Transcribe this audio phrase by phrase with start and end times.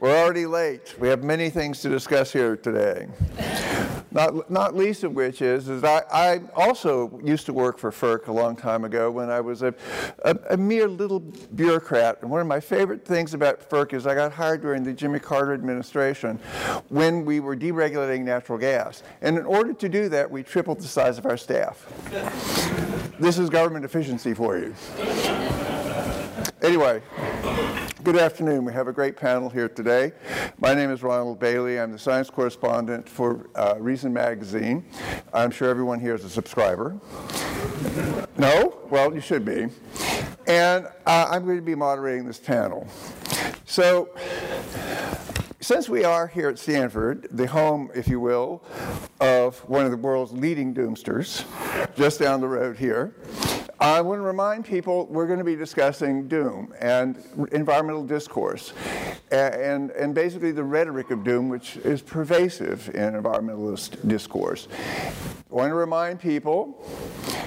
[0.00, 0.94] We're already late.
[1.00, 3.08] We have many things to discuss here today.
[4.12, 8.28] Not, not least of which is, is I, I also used to work for FERC
[8.28, 9.74] a long time ago when I was a,
[10.24, 12.18] a, a, mere little bureaucrat.
[12.22, 15.18] And one of my favorite things about FERC is I got hired during the Jimmy
[15.18, 16.38] Carter administration
[16.88, 19.02] when we were deregulating natural gas.
[19.20, 21.86] And in order to do that, we tripled the size of our staff.
[23.18, 24.74] this is government efficiency for you.
[26.62, 27.02] Anyway,
[28.12, 28.64] good afternoon.
[28.64, 30.12] We have a great panel here today.
[30.58, 31.78] My name is Ronald Bailey.
[31.78, 34.86] I'm the science correspondent for uh, Reason Magazine.
[35.34, 36.98] I'm sure everyone here is a subscriber.
[38.38, 38.78] No?
[38.88, 39.66] Well, you should be.
[40.46, 42.88] And uh, I'm going to be moderating this panel.
[43.66, 44.08] So,
[45.60, 48.64] since we are here at Stanford, the home, if you will,
[49.20, 51.44] of one of the world's leading doomsters,
[51.94, 53.14] just down the road here,
[53.80, 58.72] I want to remind people we're going to be discussing doom and environmental discourse
[59.30, 64.66] and, and basically the rhetoric of doom, which is pervasive in environmentalist discourse.
[64.74, 66.84] I want to remind people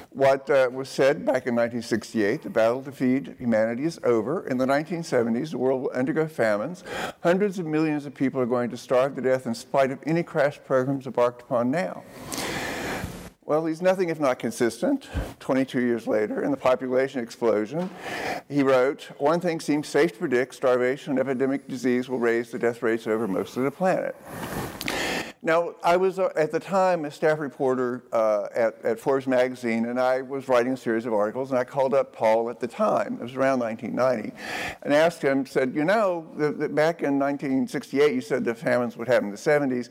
[0.08, 4.46] what uh, was said back in 1968 the battle to feed humanity is over.
[4.46, 6.82] In the 1970s, the world will undergo famines.
[7.22, 10.22] Hundreds of millions of people are going to starve to death in spite of any
[10.22, 12.04] crash programs embarked upon now.
[13.52, 15.10] Well, he's nothing if not consistent.
[15.38, 17.90] 22 years later, in the population explosion,
[18.48, 22.58] he wrote, One thing seems safe to predict starvation and epidemic disease will raise the
[22.58, 24.16] death rates over most of the planet.
[25.44, 29.86] Now, I was uh, at the time a staff reporter uh, at, at, Forbes magazine,
[29.86, 32.68] and I was writing a series of articles, and I called up Paul at the
[32.68, 34.36] time, it was around 1990,
[34.82, 38.96] and asked him, said, you know, the, the, back in 1968, you said the famines
[38.96, 39.88] would happen in the 70s,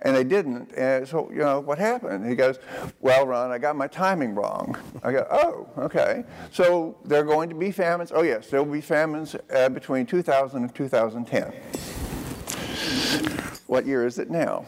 [0.00, 0.72] and they didn't.
[0.74, 2.26] And so, you know, what happened?
[2.26, 2.58] He goes,
[3.00, 4.74] well, Ron, I got my timing wrong.
[5.02, 6.24] I go, oh, okay.
[6.50, 8.10] So there are going to be famines?
[8.10, 13.33] Oh, yes, there will be famines uh, between 2000 and 2010.
[13.74, 14.66] What year is it now?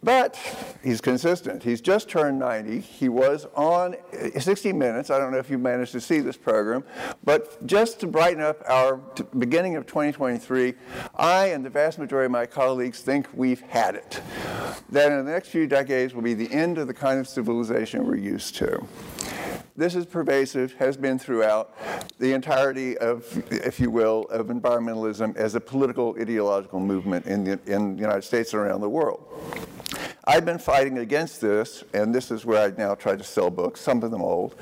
[0.00, 0.38] But
[0.80, 1.60] he's consistent.
[1.64, 2.78] He's just turned 90.
[2.78, 5.10] He was on uh, 60 Minutes.
[5.10, 6.84] I don't know if you managed to see this program,
[7.24, 8.98] but just to brighten up our
[9.36, 10.74] beginning of 2023,
[11.16, 14.20] I and the vast majority of my colleagues think we've had it.
[14.90, 18.06] That in the next few decades will be the end of the kind of civilization
[18.06, 18.86] we're used to.
[19.80, 21.74] This is pervasive, has been throughout
[22.18, 27.58] the entirety of, if you will, of environmentalism as a political ideological movement in the,
[27.64, 29.24] in the United States and around the world.
[30.24, 33.80] I've been fighting against this, and this is where I now try to sell books,
[33.80, 34.54] some of them old.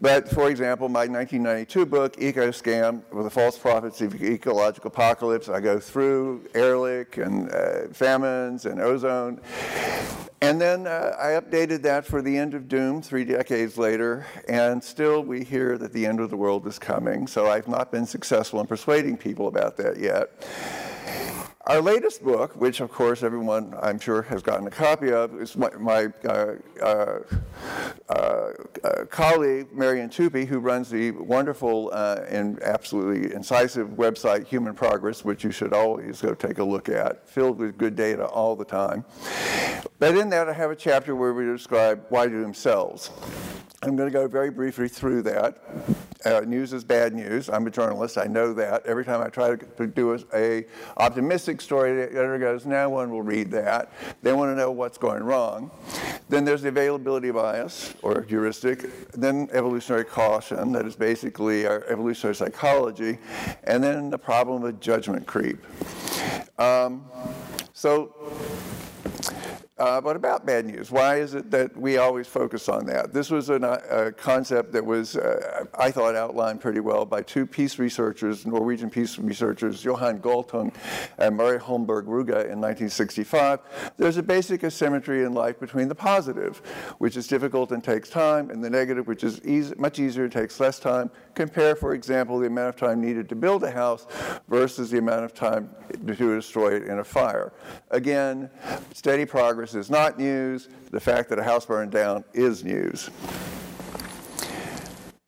[0.00, 5.48] But for example, my 1992 book, Eco Scam, with the false prophets of ecological apocalypse,
[5.48, 9.40] I go through Ehrlich and uh, famines and ozone.
[10.42, 14.82] And then uh, I updated that for the end of doom three decades later, and
[14.82, 17.26] still we hear that the end of the world is coming.
[17.26, 20.30] So I've not been successful in persuading people about that yet.
[21.66, 25.56] Our latest book, which of course everyone I'm sure has gotten a copy of, is
[25.58, 27.18] my, my uh, uh,
[28.08, 28.52] uh,
[29.10, 35.44] colleague, Marian Tupy, who runs the wonderful uh, and absolutely incisive website Human Progress, which
[35.44, 39.04] you should always go take a look at, filled with good data all the time.
[39.98, 43.10] But in that, I have a chapter where we describe why do themselves.
[43.82, 45.56] I'm going to go very briefly through that.
[46.26, 47.48] Uh, news is bad news.
[47.48, 48.18] I'm a journalist.
[48.18, 48.84] I know that.
[48.84, 50.66] Every time I try to do a, a
[50.98, 53.90] optimistic story, the editor goes, "No one will read that.
[54.20, 55.70] They want to know what's going wrong."
[56.28, 59.12] Then there's the availability bias or heuristic.
[59.12, 63.16] Then evolutionary caution, that is basically our evolutionary psychology,
[63.64, 65.64] and then the problem of judgment creep.
[66.58, 67.06] Um,
[67.72, 68.14] so
[69.80, 73.14] uh, but about bad news, why is it that we always focus on that?
[73.14, 77.22] This was an, uh, a concept that was, uh, I thought, outlined pretty well by
[77.22, 80.74] two peace researchers, Norwegian peace researchers, Johan Galtung
[81.16, 83.60] and Mari Holmberg Ruge in 1965.
[83.96, 86.58] There's a basic asymmetry in life between the positive,
[86.98, 90.32] which is difficult and takes time, and the negative, which is easy, much easier and
[90.32, 91.10] takes less time.
[91.34, 94.06] Compare, for example, the amount of time needed to build a house
[94.46, 97.54] versus the amount of time to destroy it in a fire.
[97.90, 98.50] Again,
[98.92, 100.68] steady progress is not news.
[100.90, 103.10] The fact that a house burned down is news.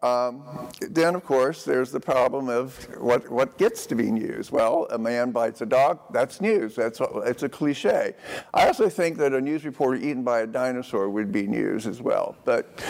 [0.03, 0.43] Um,
[0.81, 4.51] then, of course, there's the problem of what, what gets to be news.
[4.51, 6.75] Well, a man bites a dog, that's news.
[6.75, 8.15] That's it's a cliche.
[8.53, 12.03] I also think that a news reporter eaten by a dinosaur would be news as
[12.03, 12.37] well.
[12.45, 12.83] But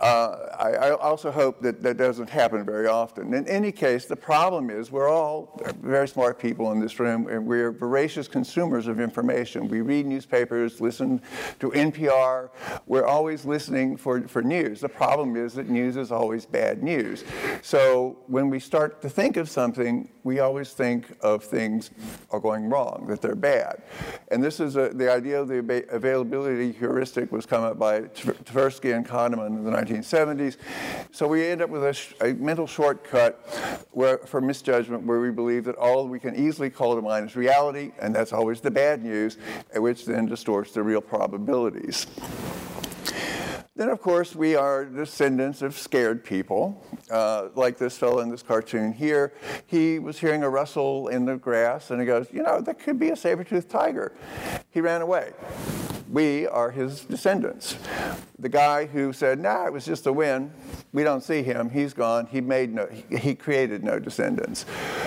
[0.00, 3.32] uh, I, I, also hope that that doesn't happen very often.
[3.34, 7.46] In any case, the problem is we're all very smart people in this room, and
[7.46, 9.68] we're voracious consumers of information.
[9.68, 11.20] We read newspapers, listen
[11.60, 12.50] to NPR.
[12.86, 14.80] We're always listening for, for news.
[14.80, 17.24] The problem is that news is always bad news.
[17.62, 21.90] So when we start to think of something, we always think of things
[22.30, 23.82] are going wrong, that they're bad.
[24.28, 28.94] And this is a, the idea of the availability heuristic was come up by Tversky
[28.94, 30.56] and Kahneman in the 1970s.
[31.10, 33.32] So we end up with a, a mental shortcut
[33.90, 37.34] where, for misjudgment where we believe that all we can easily call to mind is
[37.34, 39.38] reality, and that's always the bad news,
[39.74, 42.06] which then distorts the real probabilities.
[43.76, 46.80] Then, of course, we are descendants of scared people,
[47.10, 49.32] uh, like this fellow in this cartoon here.
[49.66, 53.00] He was hearing a rustle in the grass, and he goes, You know, that could
[53.00, 54.12] be a saber toothed tiger.
[54.70, 55.32] He ran away
[56.14, 57.76] we are his descendants.
[58.38, 60.52] The guy who said, nah, it was just a wind,
[60.92, 64.64] we don't see him, he's gone, he, made no, he created no descendants.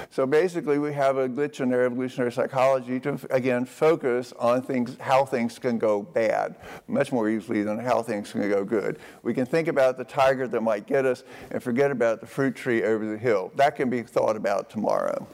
[0.09, 4.97] So basically, we have a glitch in our evolutionary psychology to, again, focus on things,
[4.99, 6.55] how things can go bad,
[6.87, 8.99] much more easily than how things can go good.
[9.23, 12.55] We can think about the tiger that might get us and forget about the fruit
[12.55, 13.51] tree over the hill.
[13.55, 15.27] That can be thought about tomorrow.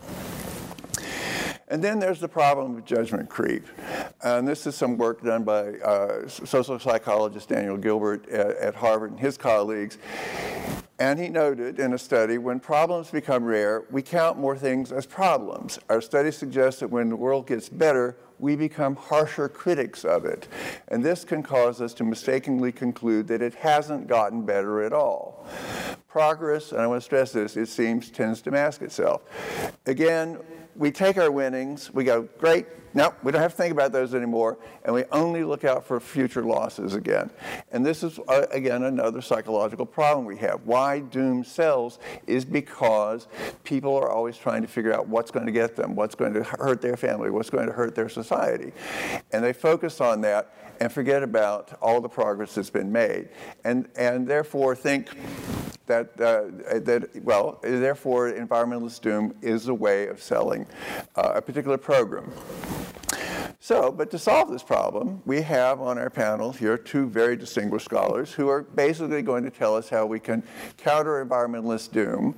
[1.69, 3.65] And then there's the problem of judgment creep.
[4.21, 9.11] And this is some work done by uh, social psychologist Daniel Gilbert at, at Harvard
[9.11, 9.97] and his colleagues.
[10.99, 15.05] And he noted in a study when problems become rare, we count more things as
[15.05, 15.79] problems.
[15.89, 20.47] Our study suggests that when the world gets better, we become harsher critics of it.
[20.89, 25.47] And this can cause us to mistakenly conclude that it hasn't gotten better at all.
[26.07, 29.23] Progress, and I want to stress this, it seems tends to mask itself.
[29.87, 30.37] Again,
[30.75, 34.13] we take our winnings, we go, great, no, we don't have to think about those
[34.13, 37.31] anymore, and we only look out for future losses again.
[37.71, 40.61] And this is, uh, again, another psychological problem we have.
[40.65, 43.27] Why doom sells is because
[43.63, 46.43] people are always trying to figure out what's going to get them, what's going to
[46.43, 48.73] hurt their family, what's going to hurt their society.
[49.31, 53.29] And they focus on that and forget about all the progress that's been made.
[53.63, 55.07] And, and therefore think,
[55.85, 60.65] that, uh, that, well, therefore, environmentalist doom is a way of selling
[61.15, 62.31] uh, a particular program.
[63.63, 67.85] So, but to solve this problem, we have on our panel here two very distinguished
[67.85, 70.43] scholars who are basically going to tell us how we can
[70.75, 72.35] counter environmentalist doom.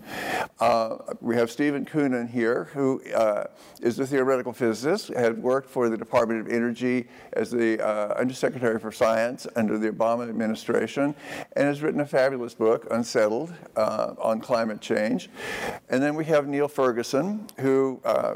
[0.60, 3.46] Uh, we have Stephen Koonin here, who uh,
[3.82, 8.80] is a theoretical physicist, had worked for the Department of Energy as the uh, Undersecretary
[8.80, 11.16] for Science under the Obama administration,
[11.54, 15.32] and has written a fabulous book, Unsettled, uh, on climate change.
[15.90, 18.36] And then we have Niall Ferguson, who uh,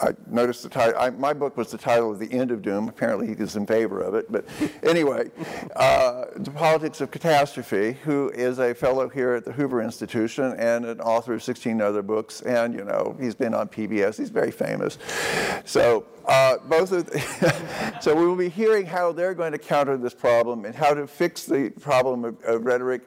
[0.00, 2.88] I noticed the title, my book was the title title of The End of Doom.
[2.88, 4.30] Apparently, he is in favor of it.
[4.30, 4.44] But
[4.84, 5.32] anyway,
[5.74, 10.84] uh, The Politics of Catastrophe, who is a fellow here at the Hoover Institution and
[10.84, 12.40] an author of 16 other books.
[12.42, 14.16] And, you know, he's been on PBS.
[14.16, 14.96] He's very famous.
[15.64, 17.08] So, uh, both of
[18.00, 21.06] so we will be hearing how they're going to counter this problem and how to
[21.06, 23.02] fix the problem of, of rhetoric,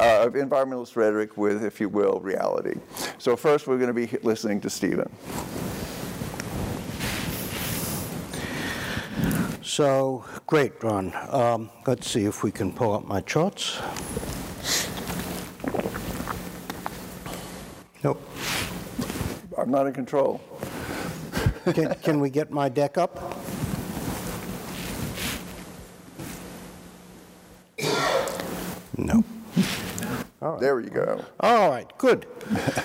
[0.00, 2.80] uh, of environmentalist rhetoric with, if you will, reality.
[3.18, 5.10] So first we're going to be listening to Stephen.
[9.74, 11.14] So, great, Ron.
[11.30, 13.80] Um, let's see if we can pull up my charts.
[18.04, 18.20] Nope.
[19.56, 20.42] I'm not in control.
[21.72, 23.16] can, can we get my deck up?
[28.98, 29.24] No.
[30.40, 30.60] Right.
[30.60, 31.24] There you go.
[31.40, 32.26] All right, good.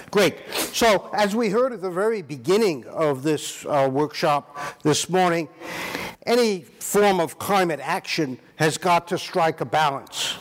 [0.09, 0.35] Great.
[0.71, 5.49] So, as we heard at the very beginning of this uh, workshop this morning,
[6.27, 10.35] any form of climate action has got to strike a balance.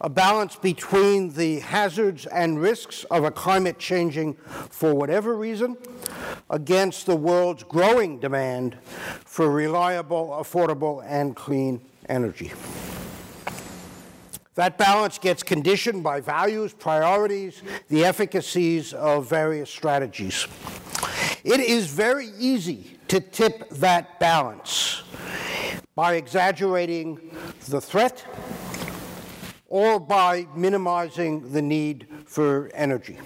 [0.00, 4.34] A balance between the hazards and risks of a climate changing
[4.70, 5.76] for whatever reason
[6.48, 8.76] against the world's growing demand
[9.24, 12.52] for reliable, affordable, and clean energy.
[14.54, 20.46] That balance gets conditioned by values, priorities, the efficacies of various strategies.
[21.44, 25.02] It is very easy to tip that balance
[25.94, 27.34] by exaggerating
[27.68, 28.24] the threat
[29.68, 33.18] or by minimizing the need for energy.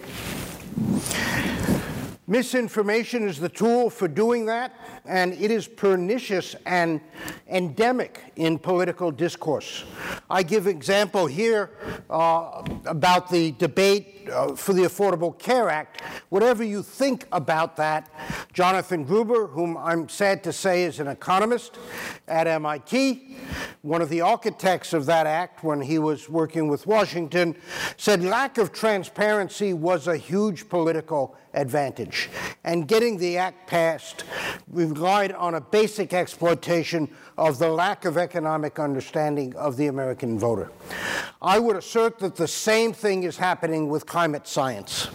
[2.27, 4.73] Misinformation is the tool for doing that,
[5.11, 7.01] and it is pernicious and
[7.49, 9.85] endemic in political discourse.
[10.31, 11.71] I give example here
[12.09, 16.03] uh, about the debate uh, for the Affordable Care Act.
[16.29, 18.09] Whatever you think about that,
[18.53, 21.77] Jonathan Gruber, whom I'm sad to say is an economist
[22.29, 23.37] at MIT,
[23.83, 27.57] one of the architects of that act when he was working with Washington,
[27.97, 32.29] said lack of transparency was a huge political advantage.
[32.63, 34.25] And getting the act passed
[35.01, 40.71] relied on a basic exploitation of the lack of economic understanding of the American voter.
[41.41, 45.09] I would assert that the same thing is happening with climate science.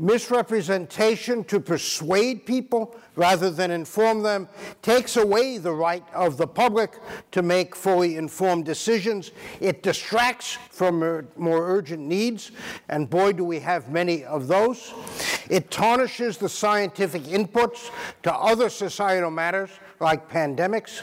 [0.00, 4.48] Misrepresentation to persuade people rather than inform them
[4.82, 6.98] takes away the right of the public
[7.30, 9.30] to make fully informed decisions.
[9.60, 12.50] It distracts from more urgent needs,
[12.88, 14.92] and boy, do we have many of those.
[15.50, 17.90] It tarnishes the scientific inputs
[18.22, 19.70] to other societal matters
[20.00, 21.02] like pandemics,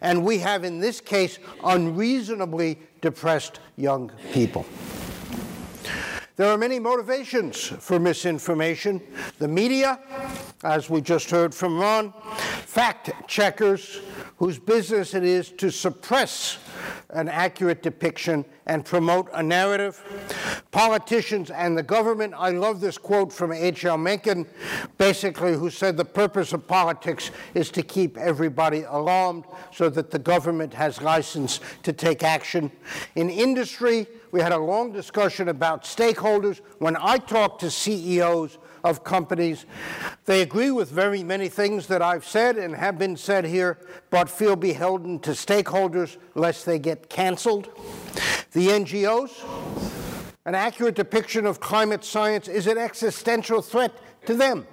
[0.00, 4.64] and we have, in this case, unreasonably depressed young people.
[6.42, 9.00] There are many motivations for misinformation.
[9.38, 10.00] The media,
[10.64, 12.12] as we just heard from Ron,
[12.66, 14.00] fact checkers,
[14.38, 16.58] whose business it is to suppress
[17.10, 20.02] an accurate depiction and promote a narrative.
[20.72, 22.34] Politicians and the government.
[22.36, 23.98] I love this quote from H.L.
[23.98, 24.44] Mencken,
[24.98, 30.18] basically, who said the purpose of politics is to keep everybody alarmed so that the
[30.18, 32.72] government has license to take action.
[33.14, 36.60] In industry, we had a long discussion about stakeholders.
[36.78, 39.66] When I talk to CEOs of companies,
[40.24, 43.78] they agree with very many things that I've said and have been said here,
[44.10, 47.68] but feel beholden to stakeholders lest they get canceled.
[48.52, 49.32] The NGOs,
[50.46, 53.92] an accurate depiction of climate science is an existential threat
[54.26, 54.66] to them.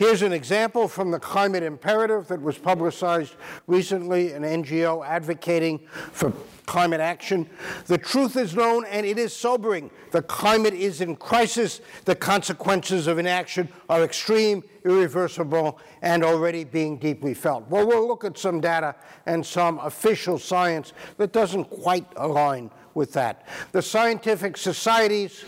[0.00, 3.34] Here's an example from the Climate Imperative that was publicized
[3.66, 5.80] recently, an NGO advocating
[6.12, 6.32] for
[6.64, 7.46] climate action.
[7.84, 9.90] The truth is known and it is sobering.
[10.10, 11.82] The climate is in crisis.
[12.06, 17.68] The consequences of inaction are extreme, irreversible, and already being deeply felt.
[17.68, 18.94] Well, we'll look at some data
[19.26, 23.46] and some official science that doesn't quite align with that.
[23.72, 25.44] The scientific societies,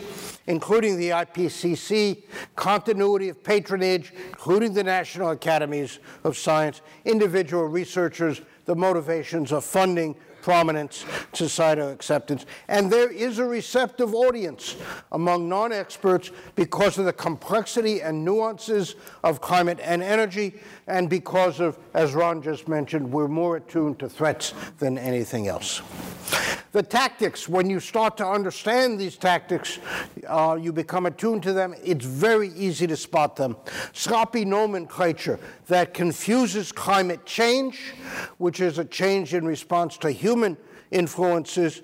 [0.46, 2.24] including the IPCC,
[2.56, 10.14] continuity of patronage, including the National Academies of Science, individual researchers, the motivations of funding,
[10.42, 12.44] prominence, societal acceptance.
[12.68, 14.76] And there is a receptive audience
[15.12, 20.54] among non experts because of the complexity and nuances of climate and energy,
[20.86, 25.80] and because of, as Ron just mentioned, we're more attuned to threats than anything else.
[26.72, 29.78] The tactics, when you start to understand these tactics,
[30.26, 33.58] uh, you become attuned to them, it's very easy to spot them.
[33.92, 37.92] Sloppy nomenclature that confuses climate change,
[38.38, 40.56] which is a change in response to human
[40.90, 41.82] influences,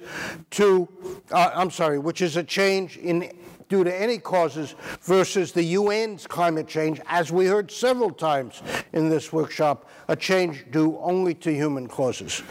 [0.53, 0.89] to,
[1.33, 3.31] uh, I'm sorry, which is a change in
[3.69, 9.09] due to any causes versus the UN's climate change, as we heard several times in
[9.09, 12.43] this workshop, a change due only to human causes.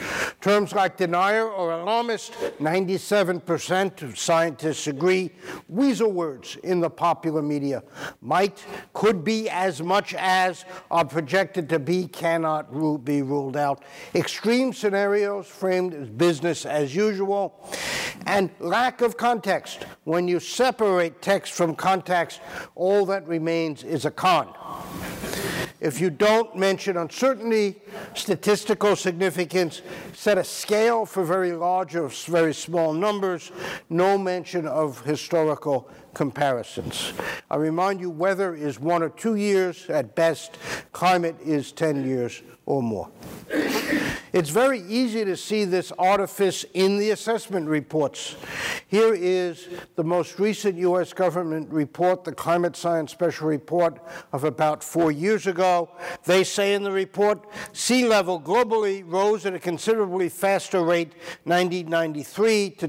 [0.42, 5.32] Terms like denier or alarmist, 97% of scientists agree.
[5.68, 7.84] Weasel words in the popular media
[8.22, 12.72] might, could be as much as are projected to be, cannot
[13.04, 13.84] be ruled out.
[14.14, 17.68] Extreme scenarios framed as business as usual,
[18.28, 19.86] and lack of context.
[20.04, 22.42] When you separate text from context,
[22.76, 24.54] all that remains is a con.
[25.80, 27.47] If you don't mention uncertainty,
[28.13, 29.82] statistical significance,
[30.13, 33.51] set a scale for very large or very small numbers,
[33.89, 37.13] no mention of historical comparisons.
[37.50, 40.58] I remind you, weather is one or two years at best,
[40.92, 43.10] climate is 10 years or more.
[44.38, 48.36] It's very easy to see this artifice in the assessment reports.
[48.88, 51.12] Here is the most recent U.S.
[51.12, 54.00] government report, the Climate Science Special Report
[54.32, 55.89] of about four years ago.
[56.25, 61.13] They say in the report sea level globally rose at a considerably faster rate
[61.46, 62.88] 1993 to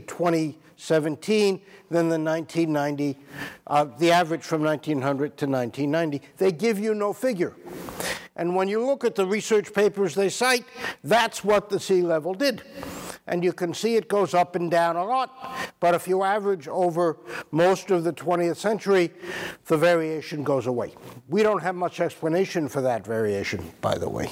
[0.78, 3.18] 2017 than the 1990,
[3.66, 6.23] uh, the average from 1900 to 1990.
[6.37, 7.54] They give you no figure.
[8.37, 10.64] And when you look at the research papers they cite,
[11.02, 12.62] that's what the sea level did.
[13.26, 15.35] And you can see it goes up and down a lot.
[15.80, 17.16] But if you average over
[17.50, 19.11] most of the 20th century,
[19.66, 20.94] the variation goes away.
[21.28, 24.30] We don't have much explanation for that variation, by the way.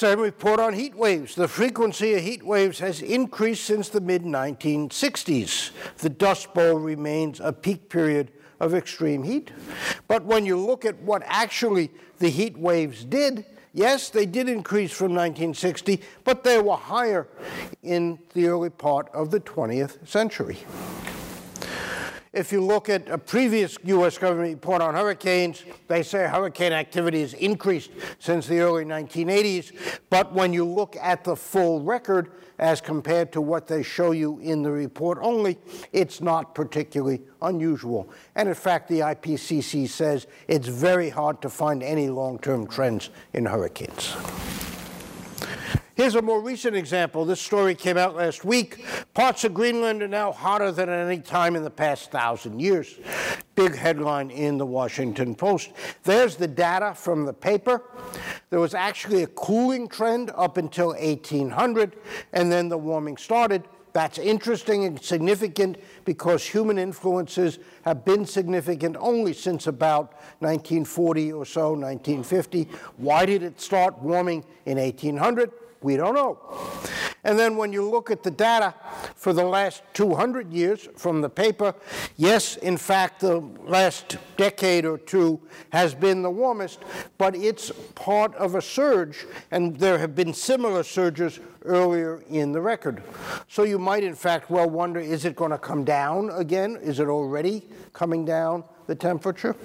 [0.00, 1.34] Same report on heat waves.
[1.34, 5.72] The frequency of heat waves has increased since the mid 1960s.
[5.98, 9.50] The Dust Bowl remains a peak period of extreme heat.
[10.08, 14.90] But when you look at what actually the heat waves did, yes, they did increase
[14.90, 17.28] from 1960, but they were higher
[17.82, 20.60] in the early part of the 20th century.
[22.32, 24.16] If you look at a previous U.S.
[24.16, 29.98] government report on hurricanes, they say hurricane activity has increased since the early 1980s.
[30.10, 34.38] But when you look at the full record as compared to what they show you
[34.38, 35.58] in the report only,
[35.92, 38.08] it's not particularly unusual.
[38.36, 43.10] And in fact, the IPCC says it's very hard to find any long term trends
[43.32, 44.14] in hurricanes.
[45.94, 47.26] Here's a more recent example.
[47.26, 48.86] This story came out last week.
[49.12, 52.98] Parts of Greenland are now hotter than at any time in the past thousand years.
[53.54, 55.72] Big headline in the Washington Post.
[56.04, 57.82] There's the data from the paper.
[58.48, 61.96] There was actually a cooling trend up until 1800,
[62.32, 63.64] and then the warming started.
[63.92, 71.44] That's interesting and significant because human influences have been significant only since about 1940 or
[71.44, 72.68] so, 1950.
[72.98, 75.50] Why did it start warming in 1800?
[75.82, 76.38] We don't know.
[77.24, 78.74] And then when you look at the data
[79.14, 81.74] for the last 200 years from the paper,
[82.16, 86.80] yes, in fact, the last decade or two has been the warmest,
[87.18, 92.60] but it's part of a surge, and there have been similar surges earlier in the
[92.60, 93.02] record.
[93.48, 96.78] So you might, in fact, well wonder is it going to come down again?
[96.82, 99.56] Is it already coming down the temperature?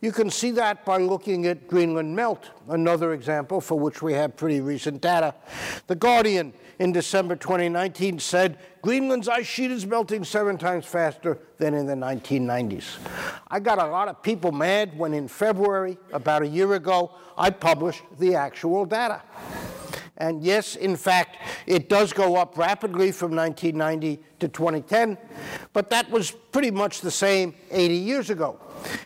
[0.00, 4.34] You can see that by looking at Greenland melt, another example for which we have
[4.34, 5.34] pretty recent data.
[5.88, 11.74] The Guardian in December 2019 said Greenland's ice sheet is melting seven times faster than
[11.74, 12.96] in the 1990s.
[13.48, 17.50] I got a lot of people mad when in February, about a year ago, I
[17.50, 19.20] published the actual data.
[20.20, 25.16] And yes, in fact, it does go up rapidly from 1990 to 2010,
[25.72, 28.60] but that was pretty much the same 80 years ago.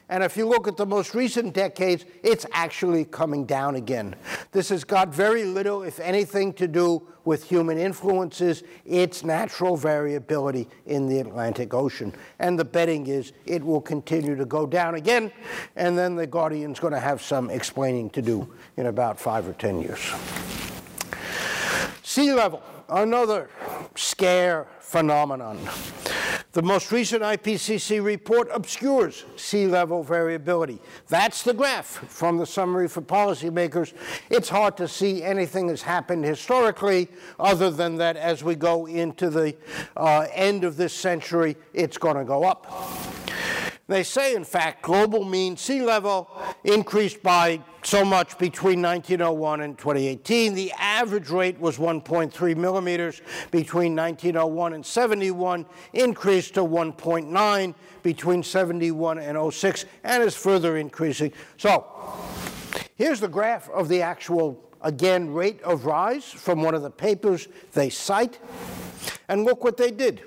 [0.09, 4.17] And if you look at the most recent decades, it's actually coming down again.
[4.51, 8.65] This has got very little, if anything, to do with human influences.
[8.85, 12.13] It's natural variability in the Atlantic Ocean.
[12.41, 15.33] And the betting is it will continue to go down again,
[15.77, 19.53] and then the Guardian's going to have some explaining to do in about five or
[19.55, 20.13] 10 years.
[22.15, 23.51] Sea level, another
[23.97, 25.59] scare phenomenon.
[26.53, 30.79] The most recent IPCC report obscures sea level variability.
[31.09, 33.95] That's the graph from the summary for policymakers.
[34.31, 37.09] It's hard to see anything has happened historically
[37.41, 39.57] other than that as we go into the
[39.97, 42.73] uh, end of this century, it's going to go up.
[43.87, 46.31] They say, in fact, global mean sea level
[46.65, 50.55] increased by so much between 1901 and 2018.
[50.55, 59.19] The average rate was 1.3 millimeters between 1901 and 71, increased to 1.9 between 71
[59.19, 61.33] and 06, and is further increasing.
[61.59, 61.87] So
[62.97, 67.49] here's the graph of the actual, again, rate of rise from one of the papers
[67.73, 68.39] they cite.
[69.29, 70.23] And look what they did.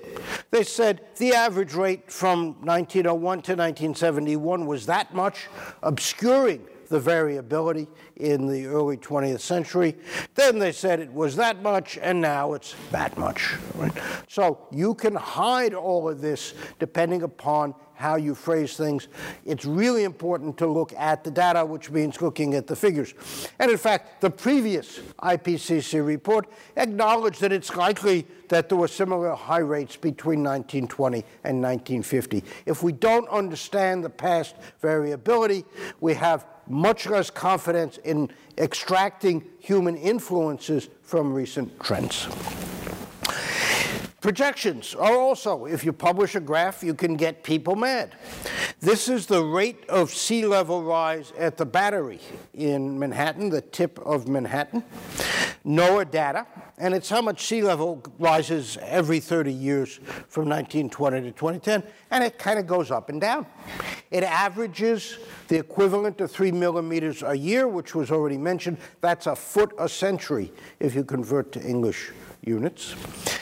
[0.50, 5.46] They said the average rate from 1901 to 1971 was that much,
[5.82, 9.96] obscuring the variability in the early 20th century.
[10.34, 13.54] Then they said it was that much, and now it's that much.
[13.74, 13.92] Right?
[14.28, 19.08] So you can hide all of this depending upon how you phrase things.
[19.44, 23.12] It's really important to look at the data, which means looking at the figures.
[23.58, 29.34] And in fact, the previous IPCC report acknowledged that it's likely that there were similar
[29.34, 32.44] high rates between 1920 and 1950.
[32.66, 35.64] If we don't understand the past variability,
[36.00, 42.28] we have much less confidence in extracting human influences from recent trends.
[44.20, 48.16] Projections are also, if you publish a graph, you can get people mad.
[48.80, 52.20] This is the rate of sea level rise at the battery
[52.54, 54.84] in Manhattan, the tip of Manhattan.
[55.66, 56.46] NOAA data,
[56.78, 59.96] and it's how much sea level rises every 30 years
[60.28, 63.44] from 1920 to 2010, and it kind of goes up and down.
[64.10, 68.78] It averages the equivalent of three millimeters a year, which was already mentioned.
[69.00, 72.12] That's a foot a century if you convert to English
[72.42, 72.94] units.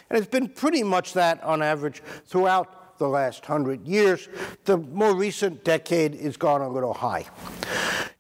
[0.08, 4.28] And it's been pretty much that on average throughout the last hundred years.
[4.64, 7.26] The more recent decade has gone a little high.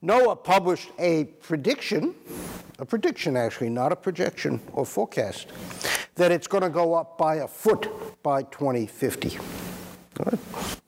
[0.02, 2.14] NOAA published a prediction,
[2.78, 5.48] a prediction actually, not a projection or forecast,
[6.14, 7.88] that it's going to go up by a foot
[8.22, 9.38] by 2050.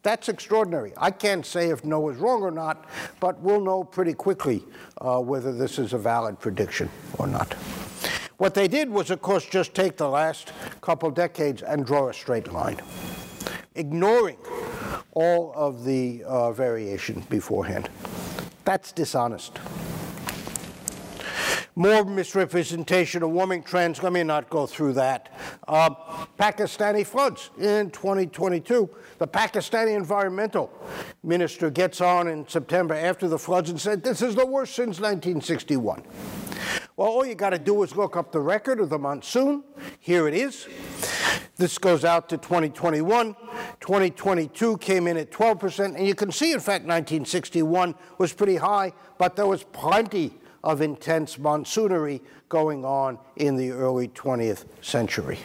[0.03, 0.93] That's extraordinary.
[0.97, 2.87] I can't say if NOAA is wrong or not,
[3.21, 4.65] but we'll know pretty quickly
[5.01, 7.55] uh, whether this is a valid prediction or not.
[8.39, 12.15] What they did was, of course, just take the last couple decades and draw a
[12.15, 12.81] straight line,
[13.75, 14.39] ignoring
[15.13, 17.89] all of the uh, variation beforehand.
[18.65, 19.59] That's dishonest.
[21.79, 24.03] More misrepresentation of warming trends.
[24.03, 25.33] Let me not go through that.
[25.69, 25.91] Uh,
[26.37, 28.91] Pakistani floods in 2022.
[29.19, 30.73] The Pakistani environmental
[31.23, 34.99] minister gets on in September after the floods and said, This is the worst since
[34.99, 36.03] 1961.
[36.97, 39.63] Well, all you got to do is look up the record of the monsoon.
[40.01, 40.67] Here it is.
[41.59, 43.37] This goes out to 2021.
[43.79, 45.95] 2022 came in at 12%.
[45.95, 50.35] And you can see, in fact, 1961 was pretty high, but there was plenty
[50.65, 55.39] of intense monsoonery going on in the early 20th century.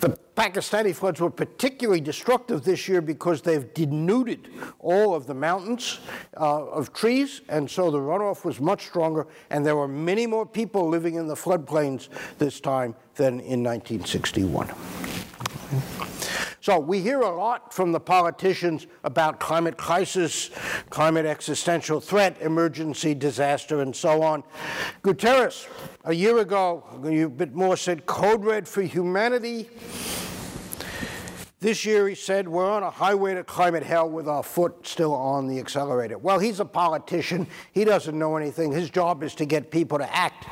[0.00, 6.00] The Pakistani floods were particularly destructive this year because they've denuded all of the mountains
[6.36, 10.46] uh, of trees, and so the runoff was much stronger, and there were many more
[10.46, 14.68] people living in the floodplains this time than in 1961.
[16.62, 20.48] So we hear a lot from the politicians about climate crisis,
[20.90, 24.44] climate existential threat, emergency, disaster, and so on.
[25.02, 25.66] Guterres,
[26.04, 29.70] a year ago, a bit more said code red for humanity.
[31.58, 35.14] This year, he said, we're on a highway to climate hell with our foot still
[35.14, 36.16] on the accelerator.
[36.16, 37.48] Well, he's a politician.
[37.72, 38.70] He doesn't know anything.
[38.70, 40.46] His job is to get people to act.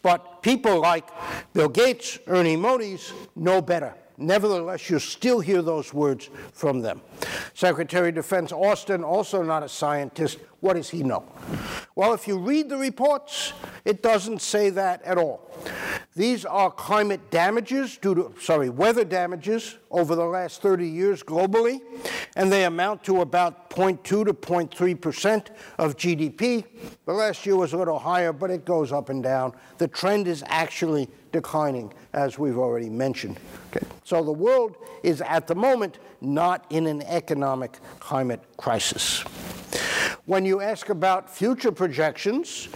[0.00, 1.10] But people like
[1.52, 3.94] Bill Gates, Ernie Moniz, know better.
[4.16, 7.00] Nevertheless, you still hear those words from them.
[7.54, 11.24] Secretary of Defense Austin, also not a scientist, what does he know?
[11.96, 13.52] Well, if you read the reports,
[13.84, 15.50] it doesn't say that at all.
[16.14, 21.80] These are climate damages due to, sorry, weather damages over the last 30 years globally,
[22.36, 25.46] and they amount to about 0.2 to 0.3%
[25.78, 26.64] of GDP.
[27.06, 29.52] The last year was a little higher, but it goes up and down.
[29.78, 33.40] The trend is actually declining, as we've already mentioned.
[33.74, 33.84] Okay.
[34.04, 39.24] So the world is at the moment not in an economic climate crisis.
[40.24, 42.68] When you ask about future projections,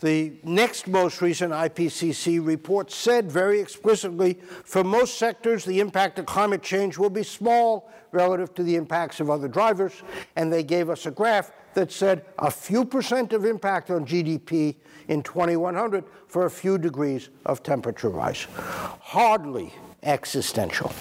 [0.00, 6.26] the next most recent IPCC report said very explicitly for most sectors, the impact of
[6.26, 10.02] climate change will be small relative to the impacts of other drivers.
[10.36, 14.76] And they gave us a graph that said a few percent of impact on GDP
[15.08, 18.46] in 2100 for a few degrees of temperature rise.
[18.54, 20.92] Hardly existential.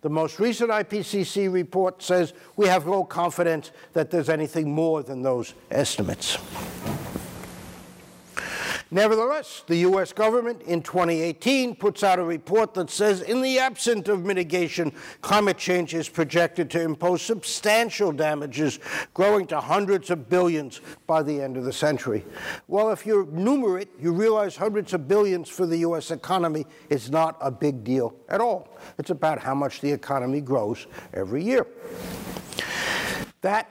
[0.00, 5.22] The most recent IPCC report says we have low confidence that there's anything more than
[5.22, 6.38] those estimates.
[8.90, 10.14] Nevertheless, the U.S.
[10.14, 15.58] government in 2018 puts out a report that says, in the absence of mitigation, climate
[15.58, 18.78] change is projected to impose substantial damages,
[19.12, 22.24] growing to hundreds of billions by the end of the century.
[22.66, 26.10] Well, if you numerate, you realize hundreds of billions for the U.S.
[26.10, 28.78] economy is not a big deal at all.
[28.96, 31.66] It's about how much the economy grows every year.
[33.42, 33.68] That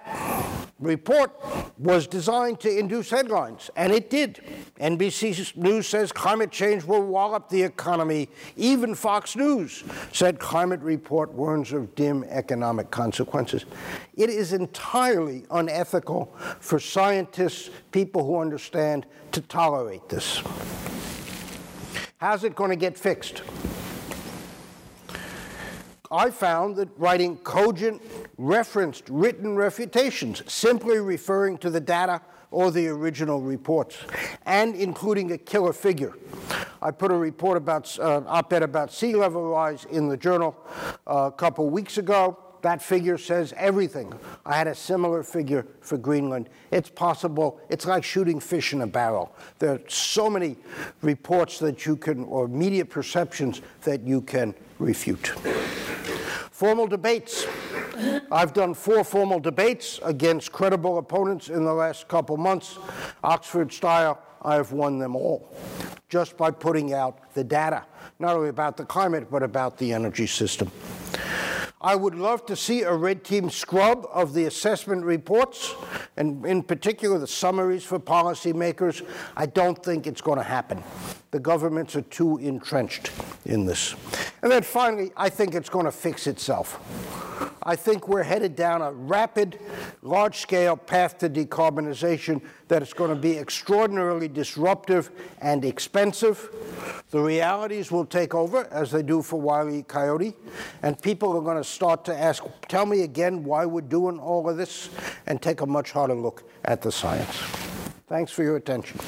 [0.79, 1.31] report
[1.77, 4.41] was designed to induce headlines, and it did.
[4.79, 8.29] NBC News says climate change will wallop the economy.
[8.55, 13.65] Even Fox News said climate report warns of dim economic consequences.
[14.15, 20.41] It is entirely unethical for scientists, people who understand, to tolerate this.
[22.17, 23.43] How's it going to get fixed?
[26.11, 28.01] I found that writing cogent,
[28.37, 33.97] referenced, written refutations, simply referring to the data or the original reports,
[34.45, 36.13] and including a killer figure.
[36.81, 40.55] I put a report about, uh, op-ed about sea level rise in the journal
[41.05, 42.37] uh, a couple weeks ago.
[42.61, 44.13] That figure says everything.
[44.45, 46.49] I had a similar figure for Greenland.
[46.71, 49.35] It's possible, it's like shooting fish in a barrel.
[49.59, 50.57] There are so many
[51.01, 55.27] reports that you can, or media perceptions that you can refute.
[56.51, 57.45] Formal debates.
[58.31, 62.77] I've done four formal debates against credible opponents in the last couple months.
[63.23, 65.55] Oxford style, I have won them all
[66.09, 67.85] just by putting out the data,
[68.19, 70.71] not only about the climate, but about the energy system.
[71.79, 75.75] I would love to see a red team scrub of the assessment reports,
[76.15, 79.05] and in particular the summaries for policymakers.
[79.35, 80.83] I don't think it's going to happen.
[81.37, 83.11] The governments are too entrenched
[83.45, 83.93] in this.
[84.41, 86.79] And then finally, I think it's going to fix itself.
[87.61, 89.59] I think we're headed down a rapid,
[90.01, 96.49] large scale path to decarbonization that is going to be extraordinarily disruptive and expensive.
[97.11, 99.83] The realities will take over, as they do for Wile E.
[99.83, 100.33] Coyote,
[100.81, 104.49] and people are going to start to ask, tell me again why we're doing all
[104.49, 104.89] of this,
[105.27, 107.37] and take a much harder look at the science.
[108.07, 108.99] Thanks for your attention.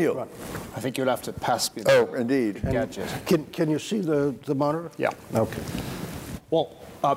[0.00, 0.28] Niall.
[0.76, 2.62] I think you'll have to pass me Oh, indeed.
[2.62, 3.08] gadget.
[3.26, 4.90] Can, can you see the, the monitor?
[4.98, 5.10] Yeah.
[5.34, 5.62] Okay.
[6.50, 7.14] Well, uh,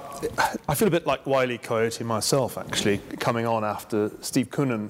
[0.69, 4.89] I feel a bit like Wiley Coyote myself, actually, coming on after Steve Koonin.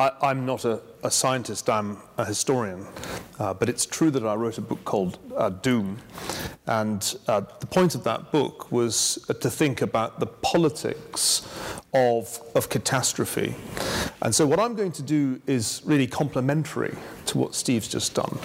[0.00, 2.84] I, am not a, a, scientist, I'm a historian.
[3.38, 5.98] Uh, but it's true that I wrote a book called uh, Doom.
[6.66, 11.46] And uh, the point of that book was to think about the politics
[11.94, 13.54] of, of catastrophe.
[14.22, 16.94] And so, what I'm going to do is really complementary
[17.26, 18.38] to what Steve's just done.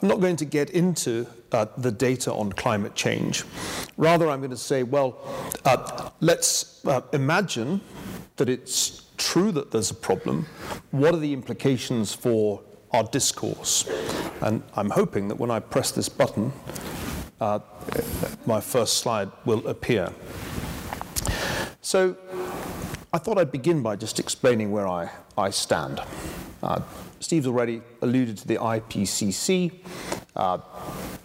[0.00, 3.42] I'm not going to get into uh, the data on climate change.
[3.96, 5.18] Rather, I'm going to say, well,
[5.64, 7.80] uh, let's uh, imagine
[8.36, 10.46] that it's true that there's a problem.
[10.92, 12.62] What are the implications for
[12.92, 13.90] our discourse?
[14.42, 16.52] And I'm hoping that when I press this button,
[17.40, 17.58] uh,
[18.46, 20.12] my first slide will appear.
[21.80, 22.16] So
[23.12, 26.00] I thought I'd begin by just explaining where I, I stand.
[26.62, 26.80] Uh,
[27.20, 29.72] Steve's already alluded to the IPCC.
[30.34, 30.58] Uh,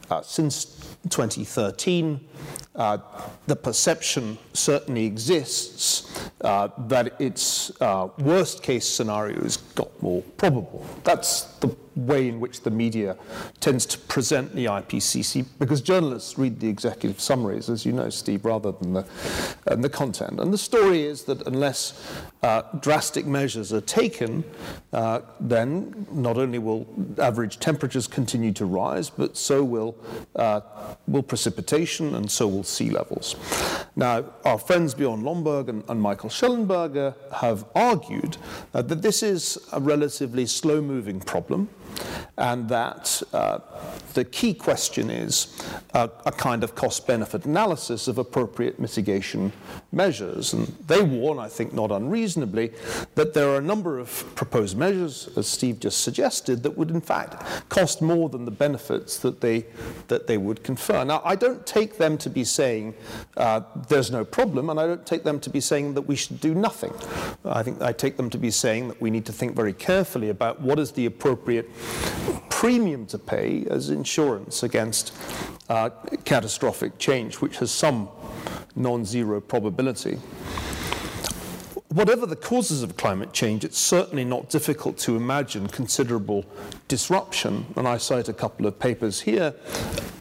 [0.10, 0.66] uh, since
[1.10, 2.20] 2013,
[2.76, 2.98] uh,
[3.48, 10.86] the perception certainly exists uh, that its uh, worst case scenario scenarios got more probable.
[11.04, 13.18] That's the way in which the media
[13.60, 18.46] tends to present the IPCC, because journalists read the executive summaries, as you know, Steve,
[18.46, 19.06] rather than the,
[19.76, 20.40] the content.
[20.40, 22.02] And the story is that unless
[22.44, 24.44] uh, drastic measures are taken,
[24.94, 26.88] uh, then not only will
[27.20, 29.96] average temperatures continue to rise, but so will,
[30.38, 30.62] uh,
[31.08, 33.36] will precipitation and so will sea levels.
[33.96, 38.38] Now, our friends Bjorn Lomborg and, and Michael Shellenberger have argued
[38.74, 41.70] uh, that this is a relatively slow moving problem
[42.38, 43.60] and that uh,
[44.14, 45.62] the key question is
[45.94, 49.52] uh, a kind of cost benefit analysis of appropriate mitigation
[49.92, 50.54] measures.
[50.54, 52.72] And they warn, I think not unreasonably,
[53.16, 57.02] that there are a number of proposed measures, as Steve just suggested, that would in
[57.02, 59.66] fact cost more than the benefits that they,
[60.08, 61.04] that they would confer.
[61.04, 62.94] Now, I don't take them to be saying
[63.38, 66.40] uh, there's no problem, and I don't take them to be saying that we should
[66.40, 66.94] do nothing.
[67.46, 70.30] I think I take them to be saying that we need to think very carefully
[70.30, 71.70] about what is the appropriate
[72.50, 75.14] premium to pay as insurance against
[75.70, 75.90] uh,
[76.26, 78.10] catastrophic change, which has some
[78.76, 80.20] non zero probability.
[81.92, 86.46] Whatever the causes of climate change, it's certainly not difficult to imagine considerable
[86.88, 87.66] disruption.
[87.76, 89.54] And I cite a couple of papers here.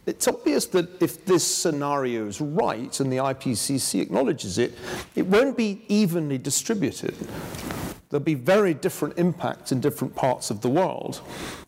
[0.05, 4.75] It's obvious that if this scenario is right, and the IPCC acknowledges it,
[5.15, 7.15] it won't be evenly distributed
[8.11, 11.21] there'll be very different impacts in different parts of the world.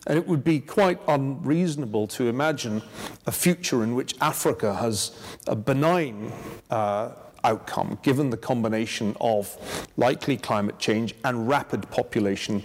[0.08, 2.82] And it would be quite unreasonable to imagine
[3.26, 6.32] a future in which Africa has a benign
[6.68, 7.12] uh,
[7.44, 9.56] outcome, given the combination of
[9.96, 12.62] likely climate change and rapid population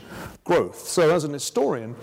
[0.47, 0.79] growth.
[0.87, 1.93] So, as an historian,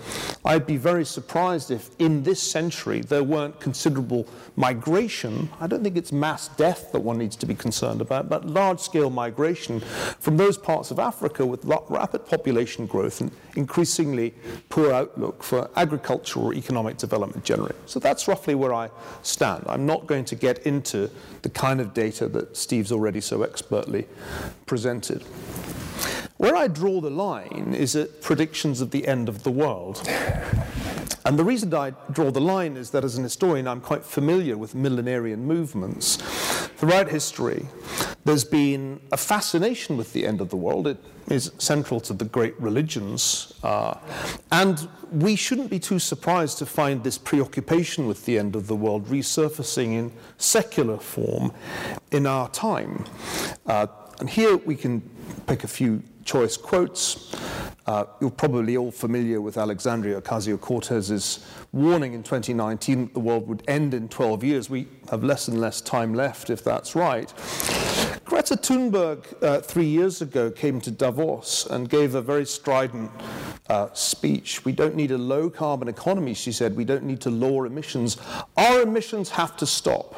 [0.45, 5.49] I'd be very surprised if in this century there weren't considerable migration.
[5.59, 8.79] I don't think it's mass death that one needs to be concerned about, but large
[8.79, 9.79] scale migration
[10.19, 14.31] from those parts of Africa with rapid population growth and increasingly
[14.69, 17.75] poor outlook for agricultural or economic development generally.
[17.87, 18.89] So, that's roughly where I
[19.23, 19.63] stand.
[19.67, 21.09] I'm not going to get into
[21.41, 24.07] the kind of data that Steve's already so expertly
[24.65, 25.23] presented.
[26.37, 30.05] Where I draw the line is at predictions of the end of the world.
[31.25, 34.57] And the reason I draw the line is that as an historian, I'm quite familiar
[34.57, 36.17] with millenarian movements.
[36.77, 37.65] Throughout history,
[38.25, 40.87] there's been a fascination with the end of the world.
[40.87, 40.97] It
[41.29, 43.53] is central to the great religions.
[43.63, 43.97] Uh,
[44.51, 48.75] and we shouldn't be too surprised to find this preoccupation with the end of the
[48.75, 51.53] world resurfacing in secular form
[52.11, 53.05] in our time.
[53.65, 53.87] Uh,
[54.19, 55.01] and here we can
[55.47, 57.33] pick a few choice quotes.
[57.85, 63.47] Uh, you're probably all familiar with Alexandria Ocasio Cortez's warning in 2019 that the world
[63.47, 64.69] would end in 12 years.
[64.69, 67.31] We have less and less time left, if that's right.
[68.25, 73.11] Greta Thunberg, uh, three years ago, came to Davos and gave a very strident
[73.69, 74.65] uh, speech.
[74.65, 76.75] We don't need a low carbon economy, she said.
[76.75, 78.17] We don't need to lower emissions.
[78.57, 80.15] Our emissions have to stop.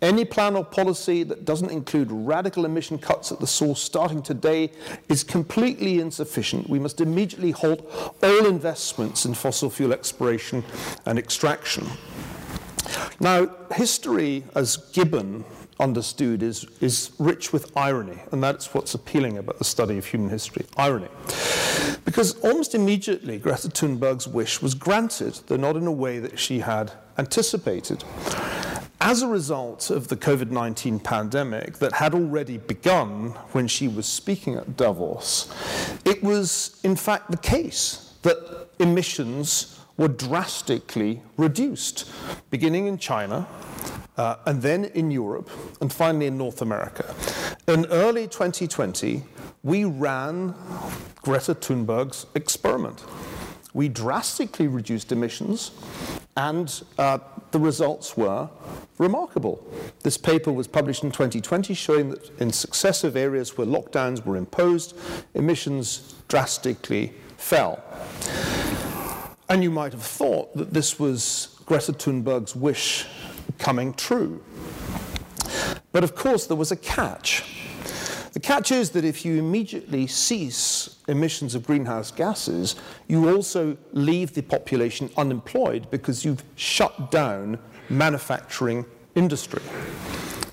[0.00, 4.70] Any plan or policy that doesn't include radical emission cuts at the source starting today
[5.08, 6.70] is completely insufficient.
[6.70, 7.90] We must immediately halt
[8.22, 10.62] all investments in fossil fuel exploration
[11.06, 11.88] and extraction.
[13.18, 15.44] Now, history, as Gibbon
[15.82, 20.30] understood, is, is rich with irony, and that's what's appealing about the study of human
[20.30, 21.08] history irony.
[22.04, 26.60] Because almost immediately, Greta Thunberg's wish was granted, though not in a way that she
[26.60, 28.04] had anticipated
[29.02, 34.06] as a result of the COVID 19 pandemic that had already begun when she was
[34.06, 35.52] speaking at Davos,
[36.04, 42.10] it was in fact the case that emissions were drastically reduced,
[42.50, 43.46] beginning in China
[44.16, 45.48] uh, and then in Europe,
[45.80, 47.14] and finally in North America.
[47.68, 49.22] In early 2020,
[49.62, 50.56] we ran
[51.22, 53.04] Greta Thunberg's experiment.
[53.74, 55.70] We drastically reduced emissions,
[56.36, 57.18] and uh,
[57.52, 58.50] the results were
[58.98, 59.64] remarkable.
[60.02, 64.96] This paper was published in 2020 showing that in successive areas where lockdowns were imposed,
[65.34, 67.84] emissions drastically fell.
[69.52, 73.04] And you might have thought that this was Greta Thunberg's wish
[73.58, 74.42] coming true.
[75.92, 77.44] But of course, there was a catch.
[78.32, 82.76] The catch is that if you immediately cease emissions of greenhouse gases,
[83.08, 87.58] you also leave the population unemployed because you've shut down
[87.90, 88.86] manufacturing
[89.16, 89.60] industry.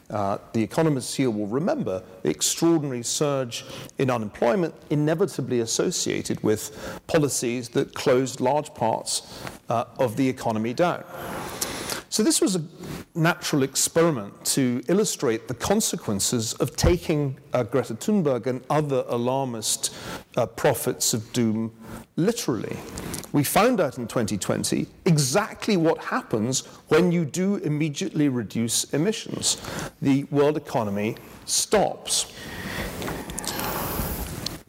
[0.09, 3.63] Uh, the economists here will remember the extraordinary surge
[3.99, 9.21] in unemployment inevitably associated with policies that closed large parts
[9.69, 11.03] uh, of the economy down.
[12.09, 12.59] So, this was a
[13.15, 19.93] natural experiment to illustrate the consequences of taking uh, Greta Thunberg and other alarmist
[20.37, 21.73] uh, prophets of doom
[22.15, 22.77] literally.
[23.31, 29.57] We found out in 2020 exactly what happens when you do immediately reduce emissions.
[30.01, 32.31] The world economy stops.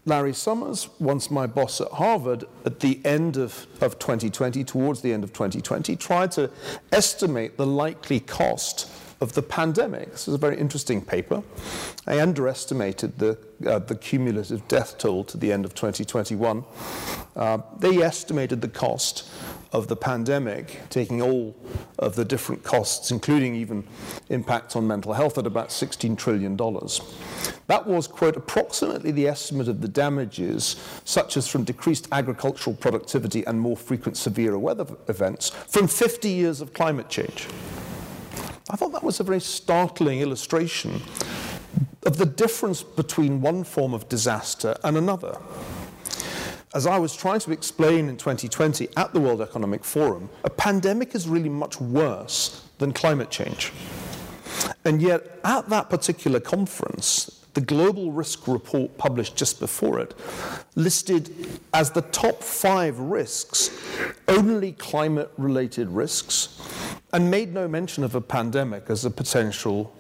[0.06, 5.12] Larry Summers, once my boss at Harvard, at the end of, of 2020, towards the
[5.12, 6.50] end of 2020, tried to
[6.90, 10.10] estimate the likely cost of the pandemic.
[10.12, 11.42] This is a very interesting paper.
[12.06, 16.64] I underestimated the, uh, the cumulative death toll to the end of 2021.
[17.36, 19.28] Uh, they estimated the cost
[19.72, 21.54] of the pandemic, taking all
[21.98, 23.86] of the different costs, including even
[24.28, 26.56] impact on mental health, at about $16 trillion.
[27.66, 33.44] That was, quote, approximately the estimate of the damages, such as from decreased agricultural productivity
[33.46, 37.46] and more frequent severe weather events, from 50 years of climate change.
[38.70, 41.00] I thought that was a very startling illustration
[42.04, 45.38] of the difference between one form of disaster and another.
[46.72, 51.16] As I was trying to explain in 2020 at the World Economic Forum, a pandemic
[51.16, 53.72] is really much worse than climate change.
[54.84, 60.14] And yet, at that particular conference, the global risk report published just before it
[60.76, 63.70] listed as the top five risks
[64.28, 66.60] only climate related risks
[67.12, 69.94] and made no mention of a pandemic as a potential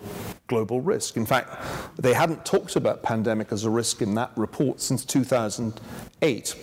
[0.46, 1.16] global risk.
[1.16, 1.56] In fact,
[1.96, 6.54] they hadn't talked about pandemic as a risk in that report since 2008.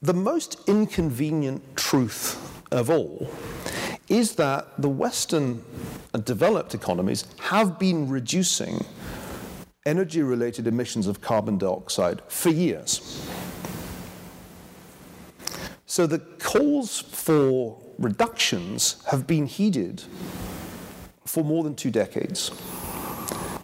[0.00, 2.36] The most inconvenient truth
[2.70, 3.30] of all
[4.08, 5.62] is that the Western
[6.14, 8.84] and developed economies have been reducing
[9.84, 13.26] energy related emissions of carbon dioxide for years.
[15.86, 20.02] So the calls for reductions have been heeded
[21.24, 22.50] for more than two decades.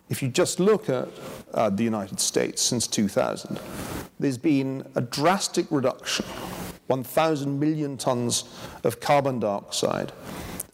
[0.09, 1.09] If you just look at
[1.53, 3.61] uh, the United States since 2000,
[4.19, 6.25] there's been a drastic reduction
[6.87, 8.45] 1,000 million tons
[8.83, 10.13] of carbon dioxide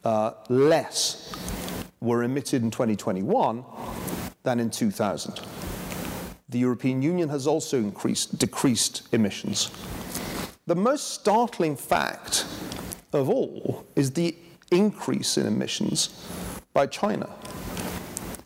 [0.05, 1.33] uh, less
[2.01, 3.65] were emitted in 2021
[4.43, 5.41] than in 2000.
[6.49, 9.71] The European Union has also increased, decreased emissions.
[10.67, 12.47] The most startling fact
[13.13, 14.35] of all is the
[14.71, 16.11] increase in emissions
[16.73, 17.29] by China,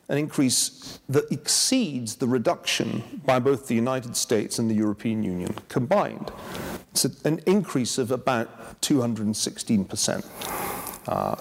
[0.09, 5.55] an increase that exceeds the reduction by both the United States and the European Union
[5.69, 6.33] combined.
[6.93, 10.25] It's an increase of about 216%.
[11.07, 11.37] Uh,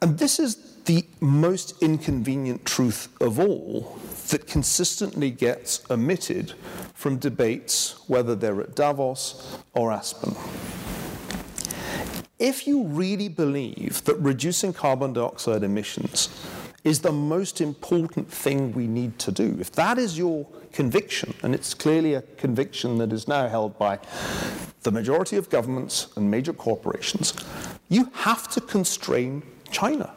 [0.00, 6.52] and this is the most inconvenient truth of all that consistently gets omitted
[6.94, 10.34] from debates, whether they're at Davos or Aspen.
[12.38, 16.28] If you really believe that reducing carbon dioxide emissions
[16.84, 21.54] is the most important thing we need to do, if that is your conviction, and
[21.54, 23.98] it's clearly a conviction that is now held by
[24.82, 27.32] the majority of governments and major corporations,
[27.88, 30.12] you have to constrain China.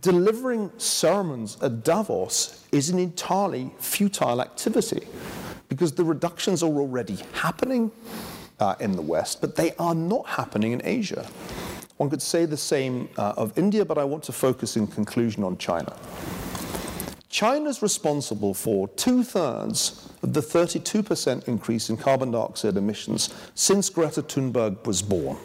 [0.00, 5.06] Delivering sermons at Davos is an entirely futile activity
[5.68, 7.90] because the reductions are already happening
[8.60, 11.26] uh, in the West, but they are not happening in Asia.
[11.96, 15.44] One could say the same uh, of India, but I want to focus in conclusion
[15.44, 15.96] on China.
[17.28, 23.88] China is responsible for two thirds of the 32% increase in carbon dioxide emissions since
[23.88, 25.38] Greta Thunberg was born,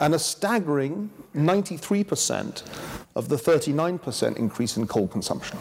[0.00, 2.62] and a staggering 93%
[3.16, 5.58] of the 39% increase in coal consumption.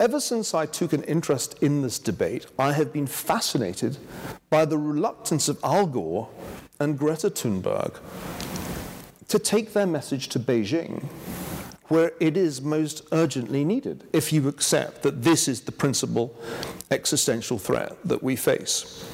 [0.00, 3.96] Ever since I took an interest in this debate, I have been fascinated
[4.50, 6.28] by the reluctance of Al Gore
[6.80, 7.98] and Greta Thunberg
[9.28, 11.04] to take their message to Beijing
[11.88, 16.34] where it is most urgently needed, if you accept that this is the principal
[16.90, 19.08] existential threat that we face.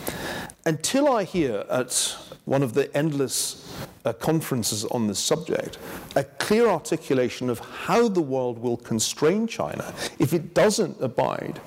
[0.64, 3.66] Until I hear at one of the endless
[4.04, 5.78] uh, conferences on this subject
[6.16, 11.60] a clear articulation of how the world will constrain China if it doesn't abide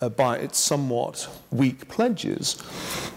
[0.00, 2.62] uh, by its somewhat weak pledges.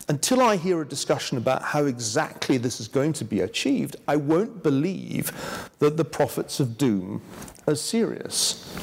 [0.08, 4.16] Until I hear a discussion about how exactly this is going to be achieved, I
[4.16, 5.32] won't believe
[5.80, 7.22] that the prophets of doom
[7.68, 8.76] are serious.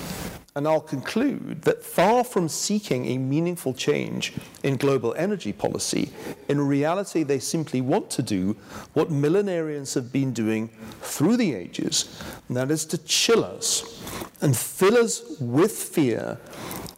[0.54, 4.32] And I'll conclude that far from seeking a meaningful change
[4.62, 6.10] in global energy policy,
[6.48, 8.56] in reality, they simply want to do
[8.94, 10.68] what millenarians have been doing
[11.02, 14.02] through the ages, and that is to chill us
[14.40, 16.38] and fill us with fear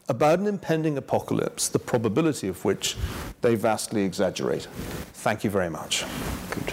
[0.08, 2.96] about an impending apocalypse, the probability of which
[3.42, 4.66] they vastly exaggerate.
[5.14, 6.04] Thank you very much.
[6.50, 6.72] Good.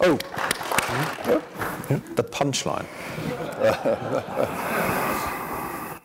[0.00, 0.18] Oh,
[2.16, 2.86] the punchline.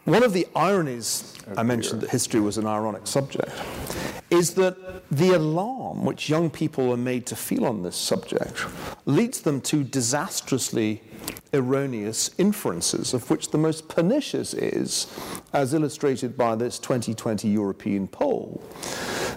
[0.05, 3.51] One of the ironies I mentioned that history was an ironic subject
[4.31, 4.75] is that
[5.11, 8.65] the alarm which young people are made to feel on this subject
[9.05, 11.03] leads them to disastrously
[11.53, 15.05] erroneous inferences, of which the most pernicious is,
[15.53, 18.63] as illustrated by this 2020 European poll,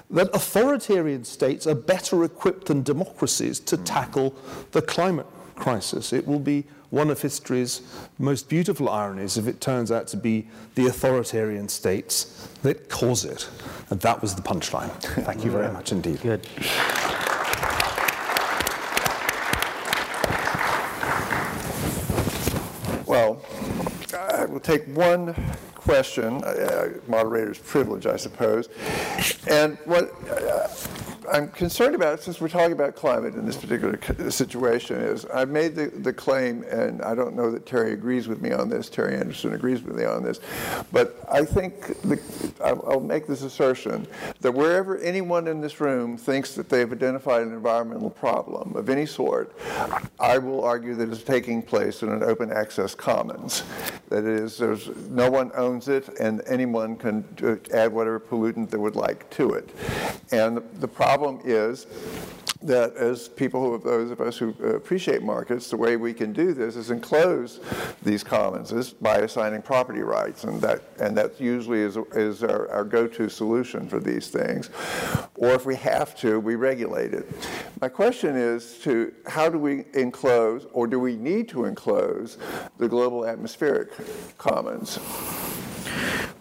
[0.08, 3.84] that authoritarian states are better equipped than democracies to hmm.
[3.84, 4.34] tackle
[4.70, 6.12] the climate crisis.
[6.12, 7.82] It will be one of history's
[8.18, 13.49] most beautiful ironies if it turns out to be the authoritarian states that cause it.
[13.91, 14.91] And that was the punchline.
[15.24, 16.20] Thank you very much indeed.
[16.20, 16.47] Good.
[23.07, 23.45] Well,
[24.18, 25.35] I will take one
[25.74, 28.68] question, uh, moderator's privilege, I suppose.
[29.47, 30.68] And what uh,
[31.30, 33.98] I'm concerned about, since we're talking about climate in this particular
[34.30, 38.42] situation, is I've made the, the claim, and I don't know that Terry agrees with
[38.42, 40.40] me on this, Terry Anderson agrees with me on this,
[40.92, 42.20] but I think the,
[42.62, 44.06] I'll make this assertion
[44.40, 49.06] that wherever anyone in this room thinks that they've identified an environmental problem of any
[49.06, 49.56] sort,
[50.18, 53.62] I will argue that it's taking place in an open access commons.
[54.08, 58.78] That is, there's no one owns it, and anyone can uh, add whatever pollutant they
[58.78, 59.70] would like to it.
[60.30, 61.86] And the, the problem problem is
[62.62, 66.32] that as people, who, those of us who uh, appreciate markets, the way we can
[66.32, 67.60] do this is enclose
[68.02, 72.82] these commons by assigning property rights, and that and that usually is, is our, our
[72.82, 74.70] go-to solution for these things.
[75.36, 77.30] Or if we have to, we regulate it.
[77.80, 82.38] My question is to how do we enclose, or do we need to enclose,
[82.78, 83.90] the global atmospheric
[84.38, 84.98] commons?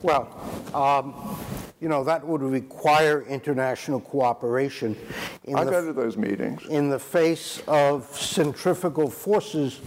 [0.02, 0.30] Well.
[0.74, 1.38] Um,
[1.84, 4.96] you know, that would require international cooperation.
[5.44, 6.66] In I go to those meetings.
[6.70, 9.82] In the face of centrifugal forces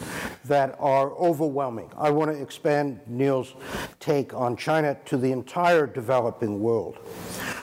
[0.44, 1.90] that are overwhelming.
[1.96, 3.54] I want to expand Niall's
[3.98, 6.98] take on China to the entire developing world.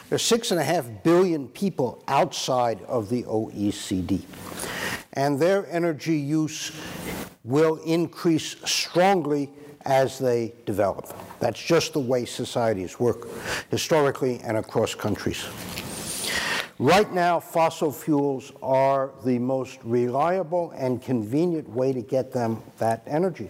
[0.09, 4.23] There's six and a half billion people outside of the OECD,
[5.13, 6.71] and their energy use
[7.43, 9.51] will increase strongly
[9.85, 11.13] as they develop.
[11.43, 13.27] That's just the way societies work
[13.69, 15.45] historically and across countries.
[16.79, 23.03] Right now, fossil fuels are the most reliable and convenient way to get them that
[23.05, 23.49] energy.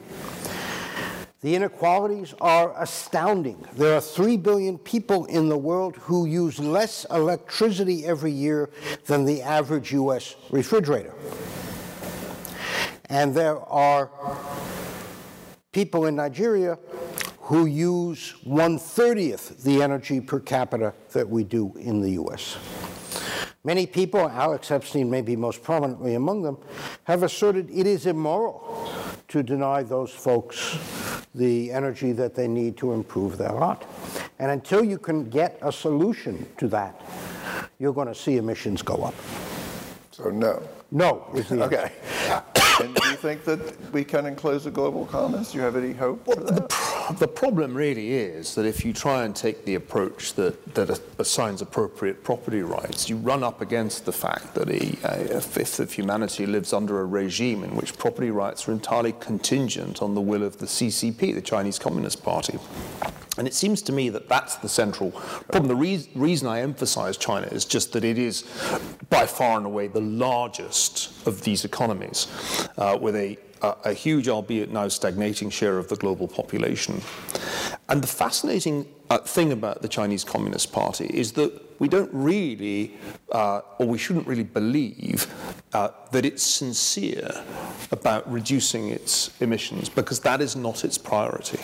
[1.41, 3.63] The inequalities are astounding.
[3.73, 8.71] There are 3 billion people in the world who use less electricity every year
[9.05, 11.13] than the average US refrigerator.
[13.05, 14.09] And there are
[15.71, 16.79] people in Nigeria
[17.43, 22.57] who use 130th the energy per capita that we do in the US.
[23.65, 26.57] Many people, Alex Epstein may be most prominently among them,
[27.03, 28.89] have asserted it is immoral
[29.27, 30.77] to deny those folks
[31.35, 33.85] the energy that they need to improve their lot.
[34.39, 37.01] And until you can get a solution to that,
[37.79, 39.15] you're going to see emissions go up.
[40.11, 40.61] So, no.
[40.91, 41.91] No is the Okay.
[42.79, 45.51] and do you think that we can enclose the global commons?
[45.51, 46.25] Do you have any hope?
[46.27, 46.67] Well,
[47.19, 51.61] the, problem really is that if you try and take the approach that, that assigns
[51.61, 56.45] appropriate property rights, you run up against the fact that a, a fifth of humanity
[56.45, 60.57] lives under a regime in which property rights are entirely contingent on the will of
[60.57, 62.57] the CCP, the Chinese Communist Party.
[63.37, 65.67] And it seems to me that that's the central problem.
[65.67, 68.43] The re- reason I emphasize China is just that it is
[69.09, 72.27] by far and away the largest of these economies,
[72.77, 77.01] uh, with a, a, a, huge, albeit now stagnating, share of the global population.
[77.89, 82.93] And the fascinating uh, thing about the Chinese Communist Party is that we don't really,
[83.31, 85.27] uh, or we shouldn't really believe
[85.73, 87.29] uh, that it's sincere
[87.91, 91.59] about reducing its emissions because that is not its priority.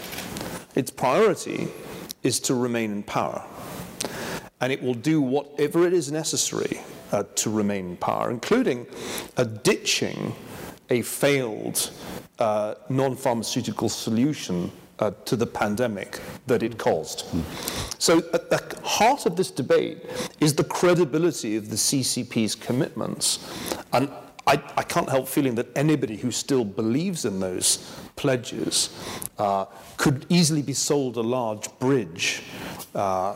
[0.75, 1.67] Its priority
[2.23, 3.45] is to remain in power.
[4.61, 6.81] And it will do whatever it is necessary
[7.11, 8.87] uh, to remain in power, including
[9.37, 10.35] uh, ditching
[10.89, 11.91] a failed
[12.39, 17.25] uh, non pharmaceutical solution uh, to the pandemic that it caused.
[17.99, 20.05] So, at the heart of this debate
[20.39, 23.39] is the credibility of the CCP's commitments.
[23.93, 24.09] And
[24.47, 27.77] I, I can't help feeling that anybody who still believes in those
[28.15, 28.89] pledges
[29.37, 29.65] uh,
[29.97, 32.43] could easily be sold a large bridge,
[32.95, 33.35] uh,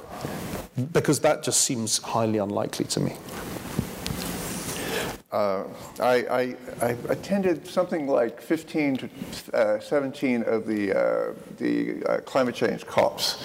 [0.92, 3.16] because that just seems highly unlikely to me.
[5.34, 5.64] Uh,
[6.00, 9.10] I, I, I, attended something like 15 to
[9.54, 13.44] uh, 17 of the, uh, the uh, climate change COPs.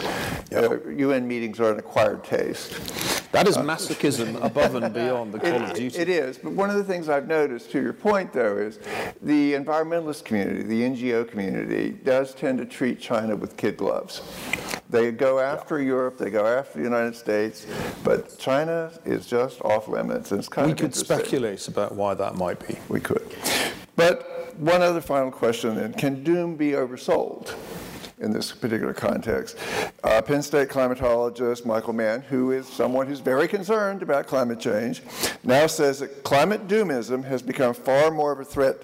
[0.50, 2.72] UN uh, meetings are an acquired taste.
[3.32, 5.98] That is masochism above and beyond the call of duty.
[5.98, 6.36] It is.
[6.36, 8.78] But one of the things I've noticed, to your point, though, is
[9.22, 14.20] the environmentalist community, the NGO community, does tend to treat China with kid gloves.
[14.90, 15.86] They go after yeah.
[15.88, 17.66] Europe, they go after the United States,
[18.02, 20.32] but China is just off limits.
[20.32, 22.78] And it's kind we of could speculate about why that might be.
[22.88, 23.34] We could.
[23.96, 27.54] But one other final question then can doom be oversold?
[28.20, 29.58] In this particular context.
[30.02, 35.02] Uh, Penn State climatologist Michael Mann, who is someone who's very concerned about climate change,
[35.44, 38.76] now says that climate doomism has become far more of a threat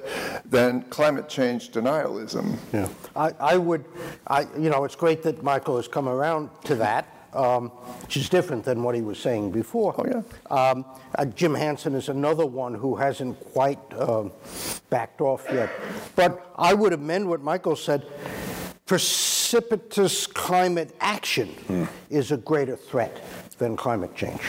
[0.49, 2.57] than climate change denialism.
[2.73, 3.85] Yeah, I, I would,
[4.27, 7.09] I, you know, it's great that Michael has come around to that.
[7.35, 7.71] Um,
[8.03, 9.93] which is different than what he was saying before.
[9.99, 10.57] Oh, yeah.
[10.57, 10.85] Um,
[11.17, 14.29] uh, Jim Hansen is another one who hasn't quite uh,
[14.89, 15.69] backed off yet.
[16.15, 18.07] But I would amend what Michael said
[18.87, 21.89] precipitous climate action mm.
[22.11, 23.23] is a greater threat
[23.59, 24.43] than climate change.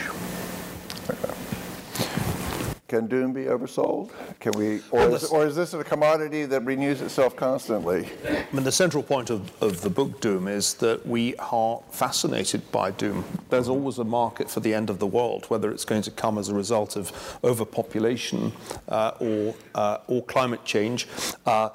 [2.87, 4.11] Can doom be oversold?
[4.39, 8.07] Can we, or, well, is, or is this a commodity that renews itself constantly?
[8.27, 12.71] I mean, the central point of, of the book Doom is that we are fascinated
[12.71, 13.25] by doom.
[13.49, 16.37] There's always a market for the end of the world, whether it's going to come
[16.37, 18.53] as a result of overpopulation
[18.87, 21.07] uh, or, uh, or climate change.
[21.47, 21.69] Uh,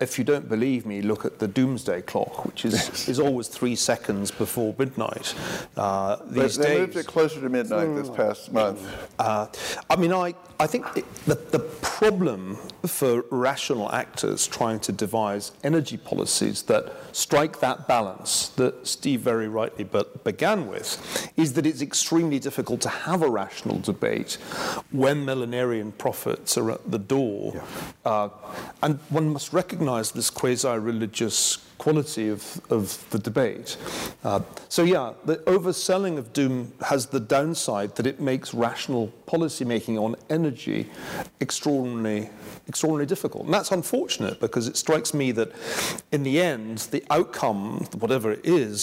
[0.00, 3.74] if you don't believe me, look at the doomsday clock, which is, is always three
[3.74, 5.34] seconds before midnight.
[5.76, 8.86] Uh, these they days, moved it closer to midnight this past month.
[9.18, 9.48] Uh,
[9.90, 15.96] I mean, I, I think the, the problem for rational actors trying to devise energy
[15.96, 19.88] policies that strike that balance that Steve very rightly
[20.24, 24.34] began with is that it's extremely difficult to have a rational debate
[24.90, 27.52] when millenarian prophets are at the door.
[27.54, 28.10] Yeah.
[28.10, 28.28] Uh,
[28.82, 33.76] and one must recognize this quasi religious quality of, of the debate.
[34.24, 40.00] Uh, so, yeah, the overselling of doom has the downside that it makes rational policymaking
[40.02, 40.88] on energy
[41.42, 42.30] extraordinarily,
[42.68, 43.44] extraordinarily difficult.
[43.44, 45.52] And that's unfortunate because it strikes me that
[46.10, 48.78] in the end, the outcome, whatever it is,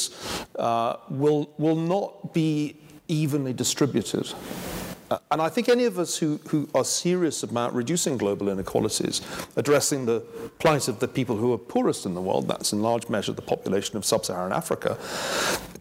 [0.59, 2.77] uh, will, will not be
[3.07, 4.31] evenly distributed.
[5.12, 9.22] Uh, and I think any of us who, who are serious about reducing global inequalities,
[9.57, 10.22] addressing the
[10.57, 13.41] plight of the people who are poorest in the world, that's in large measure the
[13.41, 14.97] population of sub Saharan Africa,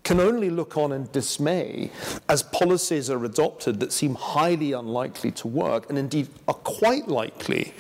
[0.03, 1.93] can only look on in dismay
[2.29, 7.73] as policies are adopted that seem highly unlikely to work and indeed are quite likely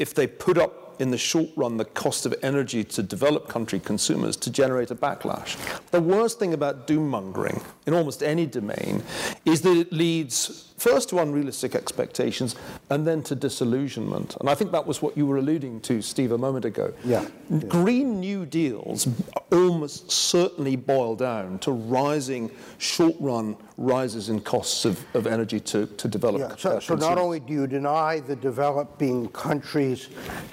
[0.00, 3.78] if they put up in the short run the cost of energy to developed country
[3.78, 5.56] consumers to generate a backlash.
[5.92, 9.02] The worst thing about doom mongering in almost any domain
[9.44, 12.56] is that it leads first to unrealistic expectations
[12.88, 14.34] and then to disillusionment.
[14.40, 16.94] And I think that was what you were alluding to, Steve, a moment ago.
[17.04, 17.28] Yeah.
[17.50, 17.58] yeah.
[17.68, 19.06] Green New Deals
[19.52, 25.86] almost certainly boil down to rising short run rises in costs of, of energy to,
[25.86, 26.40] to develop.
[26.40, 30.08] Yeah, so, so not only do you deny the developing countries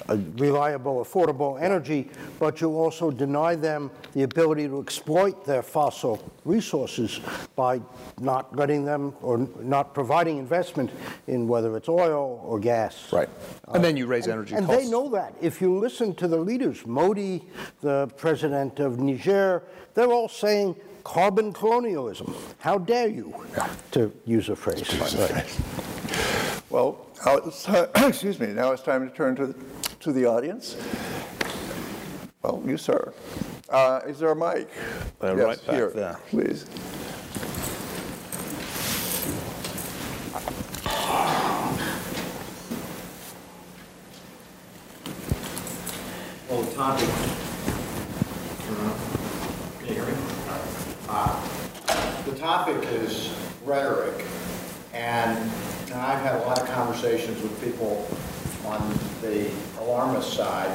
[0.07, 2.09] reliable, affordable energy,
[2.39, 7.19] but you also deny them the ability to exploit their fossil resources
[7.55, 7.79] by
[8.19, 10.89] not letting them or not providing investment
[11.27, 13.11] in whether it's oil or gas.
[13.11, 13.29] Right.
[13.67, 14.81] And uh, then you raise energy and, costs.
[14.81, 15.35] And they know that.
[15.41, 17.43] If you listen to the leaders, Modi,
[17.81, 19.63] the president of Niger,
[19.93, 22.35] they're all saying carbon colonialism.
[22.59, 23.33] How dare you,
[23.91, 24.93] to use a phrase.
[25.15, 25.59] Right.
[26.69, 27.05] Well,
[27.95, 29.55] excuse me, now it's time to turn to the,
[30.01, 30.75] to the audience.
[32.41, 33.13] Well, you, sir.
[33.69, 34.69] Uh, is there a mic?
[35.21, 36.19] Uh, yes, right back here, there.
[36.29, 36.65] Please.
[46.49, 47.09] Well, the topic.
[49.79, 50.13] Can you hear me?
[51.09, 51.41] Uh,
[52.25, 53.33] the topic is
[53.65, 54.25] rhetoric,
[54.93, 55.51] and
[55.97, 58.07] know, I've had a lot of conversations with people
[58.65, 60.71] on the alarmist side,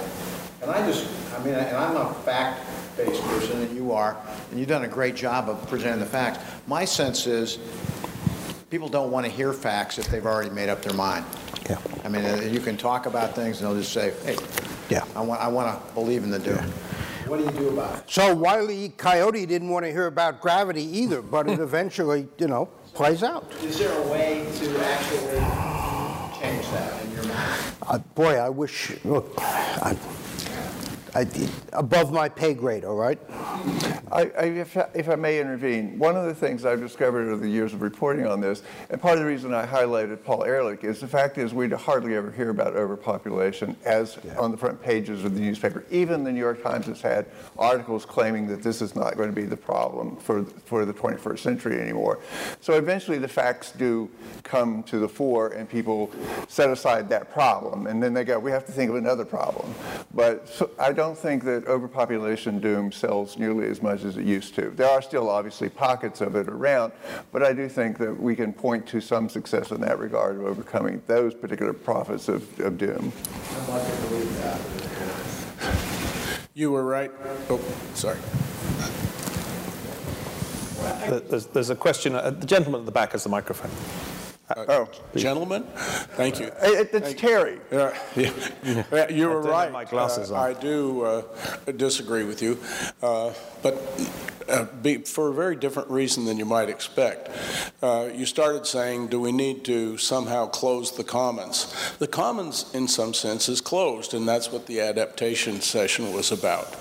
[0.60, 4.16] and I just, I mean, and I'm a fact-based person, and you are,
[4.50, 6.44] and you've done a great job of presenting the facts.
[6.66, 7.58] My sense is,
[8.70, 11.24] people don't want to hear facts if they've already made up their mind.
[11.68, 11.78] Yeah.
[12.04, 14.36] I mean, uh, you can talk about things, and they'll just say, hey,
[14.88, 15.04] Yeah.
[15.14, 16.58] I want, I want to believe in the doom.
[17.26, 18.10] What do you do about it?
[18.10, 22.66] So Wiley Coyote didn't want to hear about gravity either, but it eventually, you know,
[22.94, 23.50] plays out.
[23.62, 27.62] Is there a way to actually change that in your mind?
[27.86, 29.96] Uh, boy, I wish, look, I,
[31.14, 31.26] I,
[31.74, 33.18] above my pay grade, all right?
[34.10, 37.36] I, I, if, I- if I may intervene, one of the things I've discovered over
[37.36, 40.84] the years of reporting on this, and part of the reason I highlighted Paul Ehrlich,
[40.84, 45.24] is the fact is we hardly ever hear about overpopulation as on the front pages
[45.24, 45.84] of the newspaper.
[45.90, 47.26] Even the New York Times has had
[47.58, 51.38] articles claiming that this is not going to be the problem for, for the 21st
[51.40, 52.20] century anymore.
[52.60, 54.08] So eventually the facts do
[54.44, 56.10] come to the fore and people
[56.48, 57.86] set aside that problem.
[57.86, 59.74] And then they go, we have to think of another problem.
[60.14, 64.54] But so I don't think that overpopulation doom sells nearly as much as it used
[64.54, 64.70] to.
[64.70, 66.92] There are still obviously pockets of it around,
[67.32, 70.44] but I do think that we can point to some success in that regard of
[70.44, 73.12] overcoming those particular prophets of, of doom.
[73.50, 74.60] I'd like to believe that.
[76.54, 77.10] You were right.
[77.50, 77.60] Oh,
[77.94, 78.18] sorry.
[81.28, 82.14] There's, there's a question.
[82.14, 83.70] Uh, the gentleman at the back has the microphone.
[84.54, 85.64] Oh, Gentlemen,
[86.16, 86.46] thank you.
[86.62, 87.58] it, it's Terry.
[87.70, 88.84] Yeah, yeah.
[88.92, 89.72] Yeah, you were right.
[89.72, 90.50] my glasses Uh, on.
[90.50, 91.22] I do uh,
[91.76, 92.58] disagree with you,
[93.02, 93.32] uh,
[93.62, 93.80] but
[94.48, 97.30] uh, be, for a very different reason than you might expect.
[97.80, 101.72] Uh, you started saying, do we need to somehow close the commons?
[101.98, 106.76] The commons, in some sense, is closed, and that's what the adaptation session was about.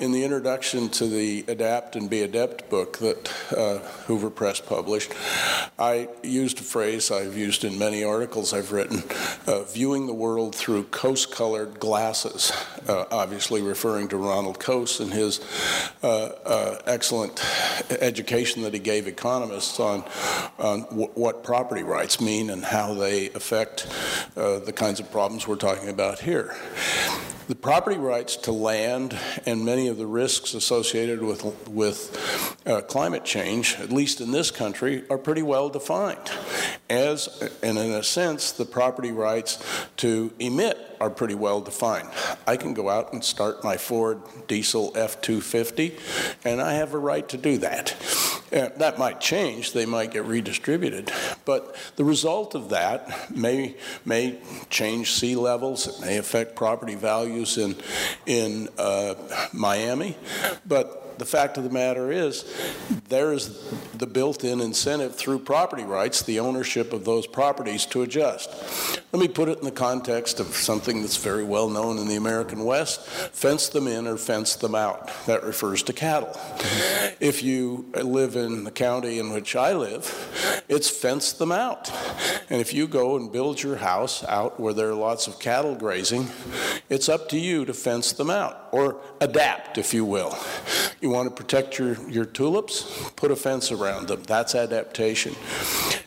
[0.00, 5.12] In the introduction to the Adapt and Be Adept book that uh, Hoover Press published,
[5.78, 9.02] I used a phrase I've used in many articles I've written,
[9.48, 12.52] uh, viewing the world through Coase-colored glasses,
[12.86, 15.40] uh, obviously referring to Ronald Coase and his
[16.04, 17.42] uh, uh, excellent
[17.90, 20.04] education that he gave economists on,
[20.60, 23.88] on w- what property rights mean and how they affect
[24.36, 26.54] uh, the kinds of problems we're talking about here.
[27.48, 29.16] The property rights to land
[29.46, 34.50] and many of the risks associated with, with uh, climate change, at least in this
[34.50, 36.28] country, are pretty well defined.
[36.90, 37.28] As,
[37.62, 39.62] and in a sense, the property rights
[39.98, 42.08] to emit are pretty well defined.
[42.46, 45.98] I can go out and start my Ford diesel F-250,
[46.44, 47.94] and I have a right to do that.
[48.52, 51.10] Uh, that might change, they might get redistributed,
[51.44, 54.38] but the result of that may, may
[54.70, 57.74] change sea levels, it may affect property values in,
[58.26, 59.14] in uh,
[59.52, 60.16] Miami,
[60.64, 62.44] but the fact of the matter is,
[63.08, 68.50] there is the built-in incentive through property rights, the ownership of those properties to adjust.
[69.12, 72.16] Let me put it in the context of something that's very well known in the
[72.16, 75.10] American West, fence them in or fence them out.
[75.26, 76.38] That refers to cattle.
[77.20, 81.90] If you live in the county in which I live, it's fence them out.
[82.50, 85.74] And if you go and build your house out where there are lots of cattle
[85.74, 86.28] grazing,
[86.88, 90.36] it's up to you to fence them out or adapt, if you will.
[91.06, 93.12] You want to protect your, your tulips?
[93.14, 94.24] Put a fence around them.
[94.24, 95.36] That's adaptation.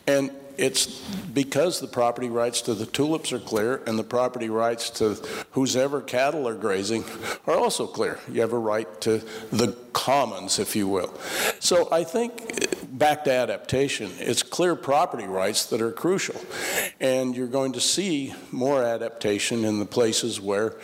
[0.08, 0.30] And
[0.60, 0.88] it's
[1.34, 5.16] because the property rights to the tulips are clear and the property rights to
[5.52, 7.06] whose ever cattle are grazing
[7.48, 8.20] are also clear.
[8.30, 9.20] You have a right to
[9.52, 11.14] the commons, if you will.
[11.60, 16.40] So I think back to adaptation, it's clear property rights that are crucial.
[17.00, 20.76] And you're going to see more adaptation in the places where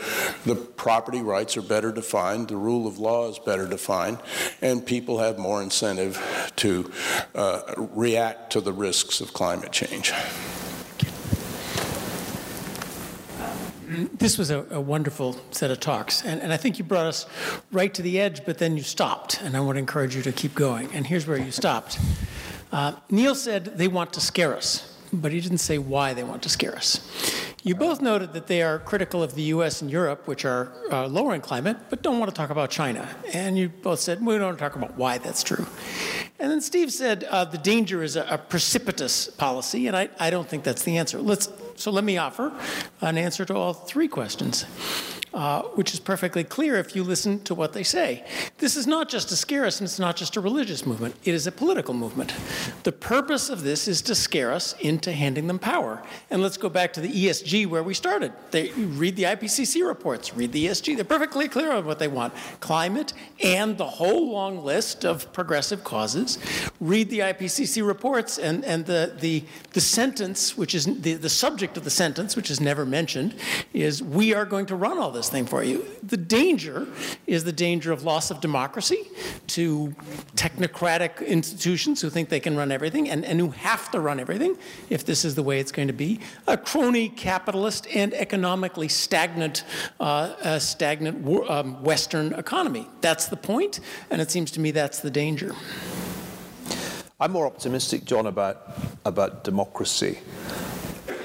[0.45, 4.19] the property rights are better defined, the rule of law is better defined,
[4.61, 6.91] and people have more incentive to
[7.33, 10.13] uh, react to the risks of climate change.
[14.17, 17.27] This was a, a wonderful set of talks, and, and I think you brought us
[17.71, 20.31] right to the edge, but then you stopped, and I want to encourage you to
[20.31, 20.89] keep going.
[20.93, 21.99] And here's where you stopped.
[22.71, 26.41] Uh, Niall said they want to scare us, but he didn't say why they want
[26.43, 26.99] to scare us.
[27.65, 31.07] You both noted that they are critical of the US and Europe, which are uh,
[31.07, 33.09] lower in climate, but don't want to talk about China.
[33.33, 35.65] And you both said, we don't want to talk about why that's true.
[36.37, 40.29] And then Steve said uh, the danger is a, a precipitous policy, and I, I
[40.29, 41.19] don't think that's the answer.
[41.19, 42.51] Let's, so let me offer
[43.01, 44.65] an answer to all three questions.
[45.35, 48.23] Uh, which is perfectly clear if you listen to what they say.
[48.59, 51.33] This is not just to scare us, and it's not just a religious movement, it
[51.33, 52.33] is a political movement.
[52.83, 56.01] The purpose of this is to scare us into handing them power.
[56.29, 58.31] And let's go back to the ESG where we started.
[58.51, 60.95] They read the IPCC reports, read the ESG.
[60.95, 63.11] They're perfectly clear on what they want climate
[63.43, 66.39] and the whole long list of progressive causes.
[66.79, 71.75] read the IPCC reports and, and the, the, the sentence, which is the, the subject
[71.75, 73.35] of the sentence, which is never mentioned,
[73.73, 75.85] is we are going to run all this thing for you.
[76.03, 76.87] The danger
[77.27, 79.07] is the danger of loss of democracy
[79.47, 79.95] to
[80.35, 84.57] technocratic institutions who think they can run everything and, and who have to run everything
[84.89, 86.19] if this is the way it's going to be.
[86.47, 89.63] A crony capitalist and economically stagnant,
[89.99, 92.87] uh, stagnant um, Western economy.
[93.01, 95.55] That's the point, and it seems to me that's the danger.
[97.19, 100.19] I'm more optimistic, John, about, about democracy.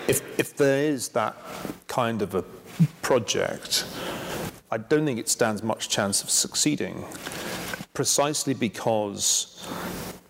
[0.06, 1.36] If, if there is that
[1.88, 2.42] kind of a
[3.02, 3.84] project,
[4.70, 7.04] I don't think it stands much chance of succeeding,
[7.92, 9.66] precisely because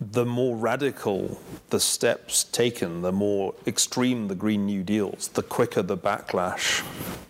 [0.00, 5.82] the more radical the steps taken, the more extreme the Green New Deals, the quicker
[5.82, 6.82] the backlash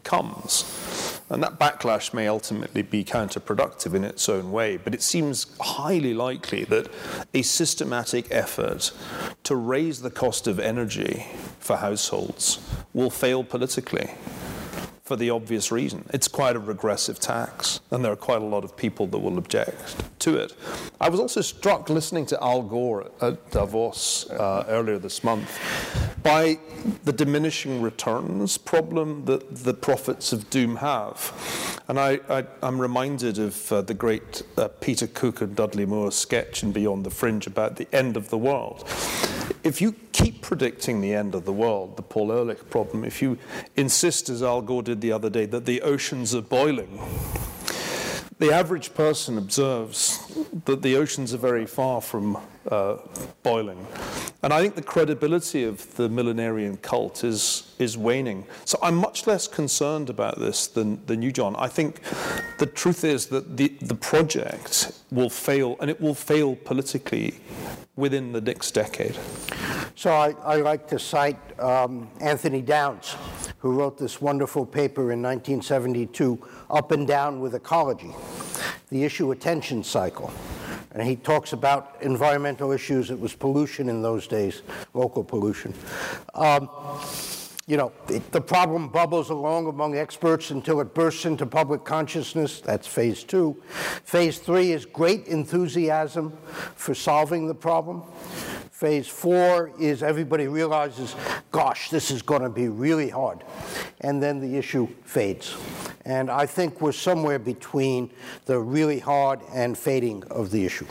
[0.04, 1.20] comes.
[1.28, 6.14] And that backlash may ultimately be counterproductive in its own way, but it seems highly
[6.14, 6.88] likely that
[7.34, 8.92] a systematic effort
[9.44, 11.26] to raise the cost of energy
[11.58, 12.58] for households
[12.94, 14.10] will fail politically
[15.10, 16.04] for the obvious reason.
[16.14, 19.38] It's quite a regressive tax, and there are quite a lot of people that will
[19.38, 20.54] object to it.
[21.00, 25.50] I was also struck listening to Al Gore at Davos uh, earlier this month
[26.22, 26.58] by
[27.04, 31.80] the diminishing returns problem that the prophets of doom have.
[31.88, 32.20] And I,
[32.62, 37.04] am reminded of uh, the great uh, Peter Cook and Dudley Moore sketch in Beyond
[37.04, 38.84] the Fringe about the end of the world.
[39.62, 43.38] If you keep predicting the end of the world, the Paul Ehrlich problem, if you
[43.76, 46.98] insist, as Al Gore did the other day, that the oceans are boiling,
[48.40, 50.18] the average person observes
[50.64, 52.38] that the oceans are very far from
[52.70, 52.96] uh,
[53.42, 53.86] boiling.
[54.42, 58.46] And I think the credibility of the millenarian cult is, is waning.
[58.64, 61.54] So I'm much less concerned about this than, than you, John.
[61.56, 62.00] I think
[62.58, 67.34] the truth is that the, the project will fail, and it will fail politically
[67.96, 69.18] within the next decade.
[69.94, 73.16] So I, I like to cite um, Anthony Downs,
[73.58, 78.14] who wrote this wonderful paper in 1972, Up and Down with Ecology,
[78.90, 80.32] the issue attention cycle.
[80.92, 83.10] And he talks about environmental issues.
[83.10, 84.62] It was pollution in those days,
[84.92, 85.72] local pollution.
[86.34, 86.68] Um,
[87.66, 92.60] you know, it, the problem bubbles along among experts until it bursts into public consciousness.
[92.60, 93.62] That's phase two.
[94.04, 96.36] Phase three is great enthusiasm
[96.74, 98.02] for solving the problem.
[98.80, 101.14] Phase four is everybody realizes,
[101.50, 103.44] gosh, this is going to be really hard.
[104.00, 105.54] And then the issue fades.
[106.06, 108.08] And I think we're somewhere between
[108.46, 110.86] the really hard and fading of the issue.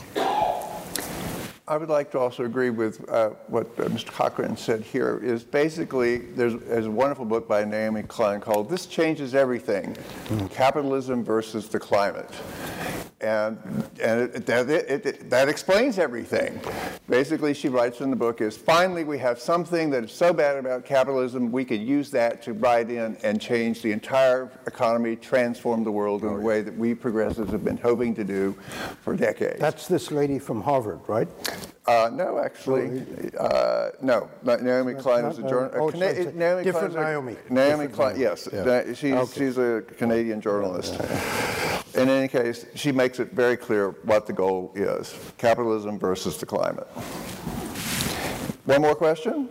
[1.69, 4.07] I would like to also agree with uh, what uh, Mr.
[4.07, 8.87] Cochrane said here is basically there's, there's, a wonderful book by Naomi Klein called This
[8.87, 9.95] Changes Everything.
[10.49, 12.31] Capitalism versus the Climate.
[13.21, 13.57] And,
[14.01, 16.59] and it, that, it, that explains everything.
[17.09, 20.57] Basically, she writes in the book is finally we have something that is so bad
[20.57, 25.83] about capitalism, we could use that to ride in and change the entire economy, transform
[25.83, 28.57] the world in a way that we progressives have been hoping to do
[29.01, 29.59] for decades.
[29.59, 31.27] That's this lady from Harvard, right?
[31.85, 33.03] Uh, no, actually,
[33.39, 34.29] uh, no.
[34.43, 35.77] Naomi Klein is a journalist.
[35.77, 37.35] Oh, Cana- Naomi different Naomi.
[37.49, 38.47] Naomi Klein, yes.
[38.53, 38.93] Yeah.
[38.93, 39.39] She's, okay.
[39.39, 40.99] she's a Canadian journalist.
[41.95, 46.45] In any case, she makes it very clear what the goal is capitalism versus the
[46.45, 46.87] climate.
[48.65, 49.49] One more question?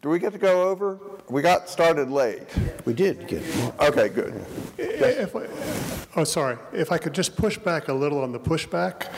[0.00, 1.00] Do we get to go over?
[1.28, 2.42] We got started late.
[2.84, 3.42] We did get.
[3.80, 4.44] Okay, good.
[4.78, 5.46] If I,
[6.14, 6.56] oh, sorry.
[6.72, 9.08] If I could just push back a little on the pushback.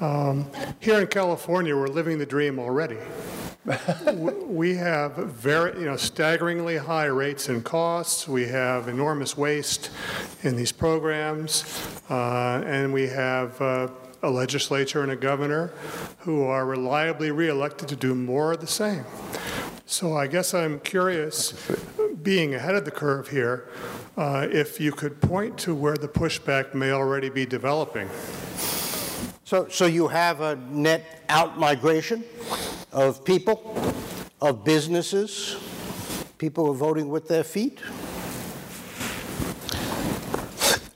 [0.00, 0.50] Um,
[0.80, 2.96] here in California, we're living the dream already.
[4.46, 8.26] we have very, you know, staggeringly high rates and costs.
[8.26, 9.90] We have enormous waste
[10.42, 11.64] in these programs,
[12.08, 13.60] uh, and we have.
[13.60, 13.88] Uh,
[14.22, 15.72] a legislature and a governor
[16.18, 19.02] who are reliably reelected to do more of the same.
[19.90, 21.52] So I guess I'm curious,
[22.22, 23.66] being ahead of the curve here,
[24.16, 28.08] uh, if you could point to where the pushback may already be developing.
[29.42, 32.22] So, so you have a net out migration
[32.92, 33.76] of people,
[34.40, 35.56] of businesses,
[36.38, 37.80] people are voting with their feet?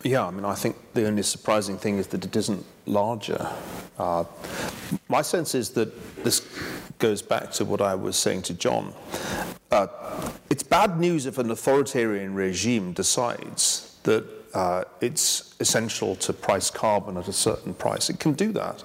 [0.05, 3.51] Yeah, I mean, I think the only surprising thing is that it isn't larger.
[3.99, 4.23] Uh,
[5.09, 5.91] my sense is that
[6.23, 6.47] this
[6.99, 8.93] goes back to what I was saying to John.
[9.71, 9.87] Uh,
[10.51, 14.25] it's bad news if an authoritarian regime decides that
[14.55, 18.09] uh, it's essential to price carbon at a certain price.
[18.09, 18.85] It can do that.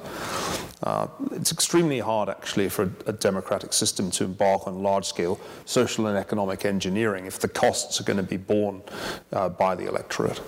[0.82, 5.38] Uh, it's extremely hard, actually, for a, a, democratic system to embark on large scale
[5.66, 8.82] social and economic engineering if the costs are going to be borne
[9.34, 10.40] uh, by the electorate.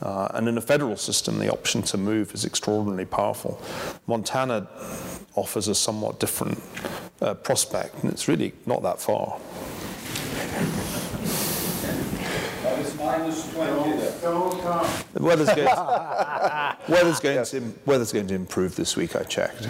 [0.00, 3.60] Uh, and in a federal system, the option to move is extraordinarily powerful.
[4.06, 4.66] Montana
[5.34, 6.58] offers a somewhat different
[7.20, 9.38] uh, prospect, and it's really not that far.
[13.04, 13.96] minus 20
[15.12, 17.50] The weather's going, to, weather's, going yes.
[17.50, 19.68] to, weather's going to improve this week, I checked.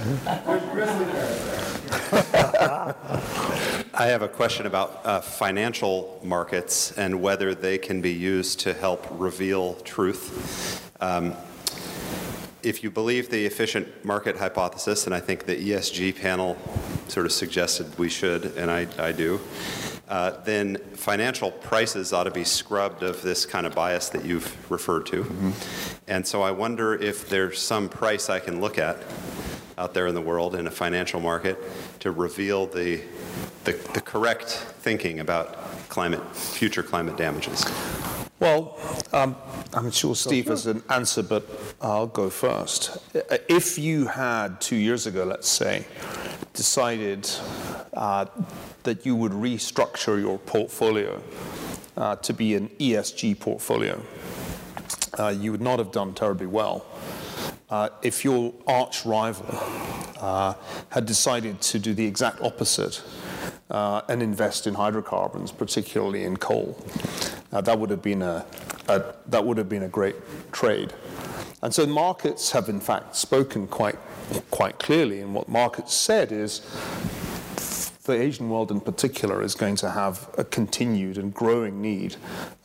[3.94, 8.72] I have a question about uh, financial markets and whether they can be used to
[8.72, 10.92] help reveal truth.
[11.00, 11.34] Um,
[12.64, 16.56] if you believe the efficient market hypothesis, and I think the ESG panel
[17.08, 19.40] sort of suggested we should, and I, I do,
[20.08, 24.70] uh, then financial prices ought to be scrubbed of this kind of bias that you've
[24.70, 25.24] referred to.
[25.24, 25.50] Mm-hmm.
[26.08, 28.98] And so I wonder if there's some price I can look at
[29.76, 31.58] out there in the world in a financial market
[32.00, 33.00] to reveal the,
[33.64, 34.50] the, the correct
[34.80, 35.56] thinking about
[35.88, 37.64] climate, future climate damages.
[38.44, 38.78] Well,
[39.14, 39.36] um,
[39.72, 41.48] I'm sure Steve has an answer, but
[41.80, 42.98] I'll go first.
[43.48, 45.86] If you had two years ago, let's say,
[46.52, 47.26] decided
[47.94, 48.26] uh,
[48.82, 51.22] that you would restructure your portfolio
[51.96, 53.98] uh, to be an ESG portfolio,
[55.18, 56.84] uh, you would not have done terribly well.
[57.70, 59.46] Uh, if your arch rival
[60.20, 60.54] uh,
[60.90, 63.02] had decided to do the exact opposite
[63.70, 66.76] uh, and invest in hydrocarbons, particularly in coal,
[67.50, 68.44] that would have been a,
[68.88, 70.16] a, that would have been a great
[70.52, 70.92] trade.
[71.62, 73.98] And so markets have in fact spoken quite
[74.50, 76.60] quite clearly, and what markets said is
[78.04, 82.16] the Asian world in particular is going to have a continued and growing need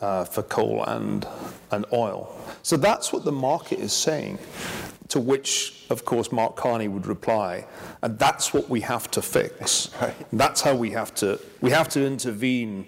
[0.02, 1.26] uh, for coal and,
[1.72, 2.38] and oil.
[2.62, 4.38] So that's what the market is saying,
[5.10, 7.66] to which, of course, Mark Carney would reply,
[8.04, 9.90] and that's what we have to fix.
[10.00, 10.16] Right.
[10.32, 12.88] That's how we have to we have to intervene,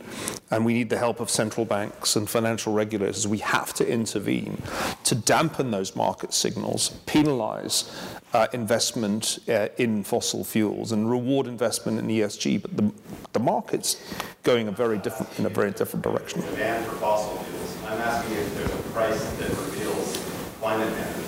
[0.51, 3.27] and we need the help of central banks and financial regulators.
[3.27, 4.61] We have to intervene
[5.03, 7.91] to dampen those market signals, penalize
[8.33, 12.91] uh, investment uh, in fossil fuels and reward investment in ESG, but the,
[13.33, 14.01] the market's
[14.43, 16.41] going a very different, in a very different direction.
[16.41, 17.77] Demand for fossil fuels.
[17.85, 20.17] I'm asking if there's a price that reveals
[20.59, 21.20] climate damages.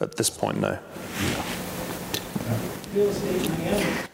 [0.00, 0.78] At this point, no.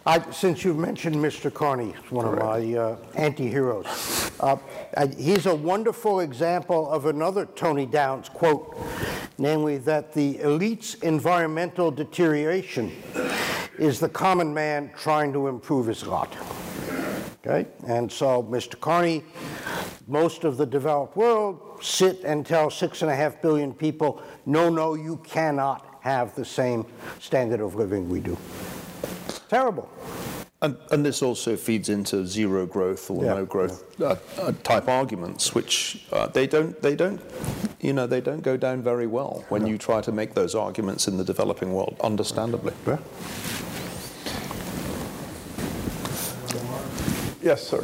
[0.06, 1.52] I, since you've mentioned Mr.
[1.52, 4.56] Carney, one of my uh, anti-heroes, uh,
[5.18, 8.76] he's a wonderful example of another Tony Downs quote
[9.40, 12.92] namely that the elite's environmental deterioration
[13.78, 16.36] is the common man trying to improve his lot.
[17.44, 17.66] Okay?
[17.86, 18.78] And so, Mr.
[18.78, 19.24] Carney,
[20.10, 24.68] most of the developed world sit and tell six and a half billion people, no,
[24.68, 26.84] no, you cannot have the same
[27.20, 28.36] standard of living we do.
[29.48, 29.88] Terrible.
[30.62, 34.08] And, and, this also feeds into zero growth or yeah, no growth yeah.
[34.08, 37.18] uh, uh, type arguments, which uh, they don't they don't
[37.80, 41.08] you know they don't go down very well when you try to make those arguments
[41.08, 42.74] in the developing world, understandably.
[42.86, 42.98] Yeah.
[47.42, 47.82] Yes, sir.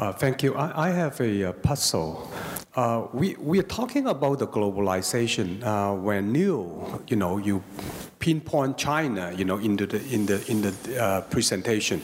[0.00, 0.54] Uh, thank you.
[0.54, 2.26] I, I have a, a puzzle.
[2.74, 7.62] Uh, we, we are talking about the globalization uh, when Niall, you know, you
[8.18, 12.00] pinpoint China, you know, in the in the in the uh, presentation.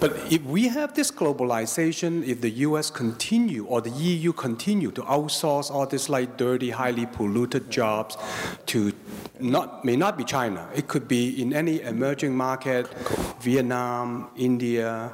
[0.00, 2.88] But if we have this globalization, if the U.S.
[2.88, 8.16] continue or the EU continue to outsource all these like dirty, highly polluted jobs
[8.66, 8.92] to
[9.40, 10.68] not may not be China.
[10.74, 12.88] It could be in any emerging market,
[13.40, 15.12] Vietnam, India.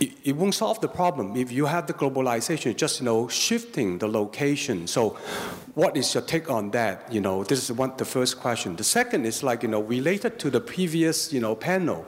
[0.00, 3.98] It, it won't solve the problem if you have the globalization, just you know shifting
[3.98, 4.86] the location.
[4.86, 5.16] So
[5.74, 7.12] what is your take on that?
[7.12, 8.76] You know, this is one, the first question.
[8.76, 12.06] The second is like, you know, related to the previous, you know, panel.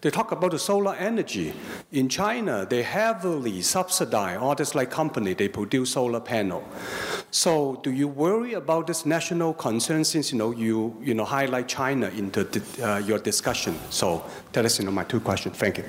[0.00, 1.54] They talk about the solar energy.
[1.92, 6.64] In China, they heavily subsidize all this like company, they produce solar panel.
[7.34, 11.66] So do you worry about this national concern since, you know, you, you know, highlight
[11.66, 12.46] China into
[12.80, 13.76] uh, your discussion?
[13.90, 15.56] So that is, you know, my two questions.
[15.56, 15.84] Thank you.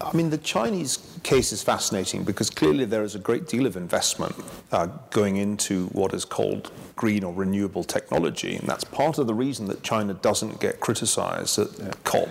[0.00, 3.76] I mean, the Chinese case is fascinating because clearly there is a great deal of
[3.76, 4.34] investment
[4.72, 9.34] uh, going into what is called green or renewable technology, and that's part of the
[9.34, 11.90] reason that China doesn't get criticized at yeah.
[12.04, 12.28] COP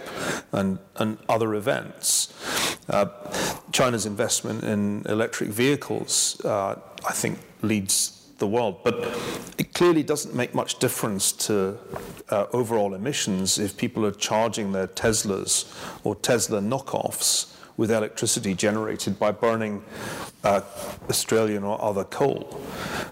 [0.51, 2.33] and, and other events.
[2.89, 3.07] Uh,
[3.71, 8.83] China's investment in electric vehicles, uh, I think, leads the world.
[8.83, 8.95] But
[9.57, 11.77] it clearly doesn't make much difference to
[12.29, 15.65] uh, overall emissions if people are charging their Teslas
[16.03, 19.83] or Tesla knockoffs with electricity generated by burning
[20.43, 20.61] uh,
[21.09, 22.59] Australian or other coal.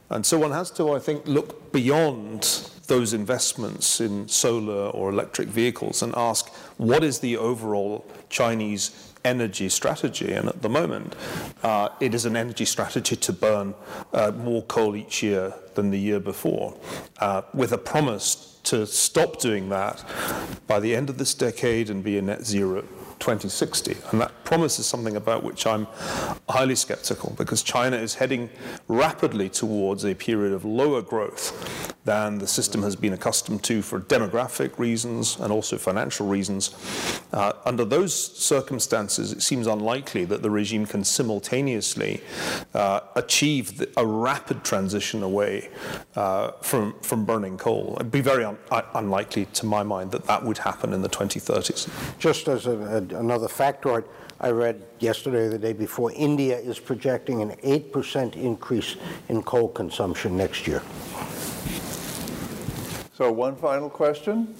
[0.10, 5.48] And so one has to, I think, look beyond those investments in solar or electric
[5.48, 10.32] vehicles and ask what is the overall Chinese energy strategy.
[10.34, 11.16] And at the moment,
[11.64, 13.74] uh, it is an energy strategy to burn
[14.14, 16.78] uh, more coal each year than the year before,
[17.20, 20.04] uh, with a promise to stop doing that
[20.68, 22.84] by the end of this decade and be a net zero
[23.20, 23.98] 2060.
[24.12, 25.88] And that promise is something about which I'm
[26.50, 28.50] highly skeptical because China is heading
[28.88, 34.00] rapidly towards a period of lower growth than the system has been accustomed to for
[34.00, 36.76] demographic reasons and also financial reasons.
[37.34, 42.22] Uh, under those circumstances, it seems unlikely that the regime can simultaneously
[42.74, 45.70] uh, achieve the, a rapid transition away
[46.16, 47.98] uh, from, from burning coal.
[48.00, 48.58] It'd be very un
[48.94, 51.90] unlikely, to my mind, that that would happen in the 2030s.
[52.20, 54.06] Just as a, a, another factoid,
[54.40, 58.96] I read yesterday or the day before, India is projecting an 8% increase
[59.30, 60.82] in coal consumption next year.
[63.14, 64.54] So one final question.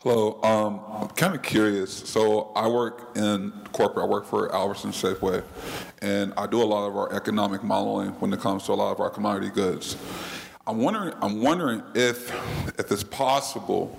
[0.00, 0.40] Hello.
[0.42, 1.92] Um, I'm kind of curious.
[1.92, 4.06] So I work in corporate.
[4.06, 5.42] I work for Albertson Safeway,
[6.00, 8.92] and I do a lot of our economic modeling when it comes to a lot
[8.92, 9.96] of our commodity goods.
[10.68, 11.14] I'm wondering.
[11.22, 12.30] I'm wondering if
[12.78, 13.98] if it's possible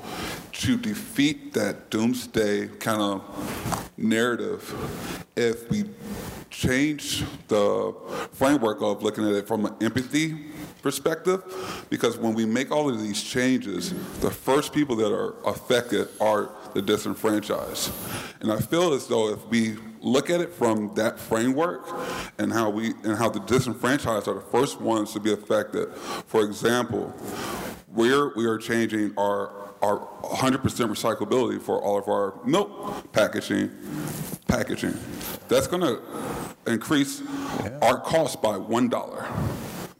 [0.51, 4.61] to defeat that doomsday kind of narrative
[5.35, 5.85] if we
[6.51, 7.95] change the
[8.33, 10.35] framework of looking at it from an empathy
[10.83, 13.89] perspective because when we make all of these changes,
[14.19, 17.91] the first people that are affected are the disenfranchised.
[18.41, 21.87] And I feel as though if we look at it from that framework
[22.37, 25.93] and how we and how the disenfranchised are the first ones to be affected.
[25.95, 27.13] For example,
[27.87, 33.71] we're we are changing our our 100% recyclability for all of our milk packaging
[34.47, 34.93] packaging.
[35.47, 36.01] That's going to
[36.67, 37.21] increase
[37.63, 37.79] yeah.
[37.81, 38.89] our cost by $1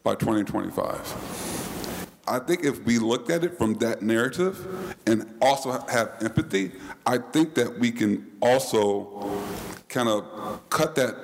[0.03, 1.49] by 2025.
[2.27, 6.71] I think if we looked at it from that narrative and also have empathy,
[7.05, 9.43] I think that we can also
[9.89, 11.15] kind of cut that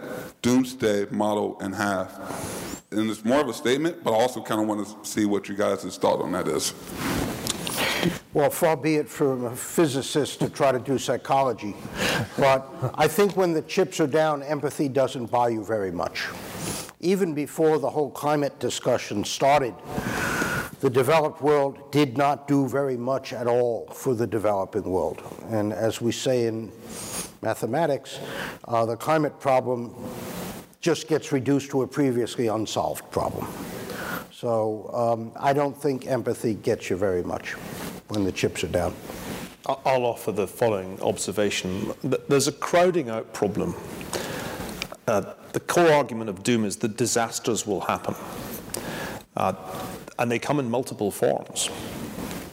[0.42, 2.84] doomsday model in half.
[2.92, 5.48] And it's more of a statement, but I also kind of want to see what
[5.48, 6.74] you guys' thought on that is.
[8.34, 11.76] Well, far be it from a physicist to try to do psychology.
[12.38, 16.28] But I think when the chips are down, empathy doesn't buy you very much.
[17.00, 19.74] Even before the whole climate discussion started,
[20.82, 25.22] the developed world did not do very much at all for the developing world.
[25.50, 26.72] And as we say in
[27.46, 28.20] mathematics,
[28.68, 29.96] uh, the climate problem
[30.82, 33.48] just gets reduced to a previously unsolved problem.
[34.32, 37.52] So um, I don't think empathy gets you very much
[38.10, 38.94] when the chips are down.
[39.66, 41.94] I'll offer the following observation.
[42.04, 43.76] There's a crowding out problem.
[45.08, 48.16] Uh, the core argument of doom is that disasters will happen.
[49.36, 49.54] Uh,
[50.20, 51.70] and they come in multiple forms.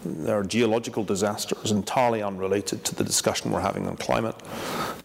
[0.05, 4.35] There are geological disasters entirely unrelated to the discussion we're having on climate.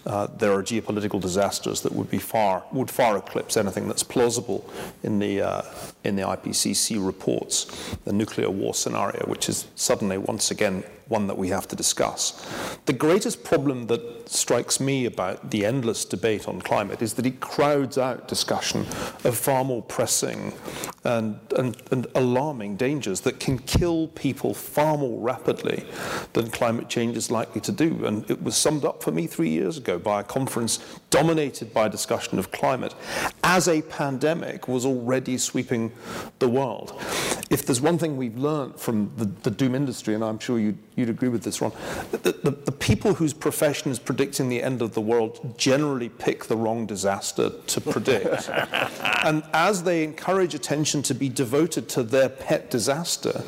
[0.05, 4.67] Uh, there are geopolitical disasters that would be far would far eclipse anything that's plausible
[5.03, 5.61] in the uh,
[6.03, 7.95] in the IPCC reports.
[8.05, 12.45] The nuclear war scenario, which is suddenly once again one that we have to discuss.
[12.85, 17.39] The greatest problem that strikes me about the endless debate on climate is that it
[17.39, 18.81] crowds out discussion
[19.23, 20.53] of far more pressing
[21.07, 25.85] and, and, and alarming dangers that can kill people far more rapidly
[26.33, 28.05] than climate change is likely to do.
[28.05, 30.79] And it was summed up for me three years ago by a conference
[31.09, 32.93] dominated by discussion of climate
[33.41, 35.93] as a pandemic was already sweeping
[36.39, 36.93] the world.
[37.49, 40.77] If there's one thing we've learned from the, the doom industry, and I'm sure you
[40.97, 41.71] you'd agree with this, Ron.
[42.11, 46.45] The, the, the, people whose profession is predicting the end of the world generally pick
[46.45, 48.49] the wrong disaster to predict.
[49.23, 53.43] and as they encourage attention to be devoted to their pet disaster,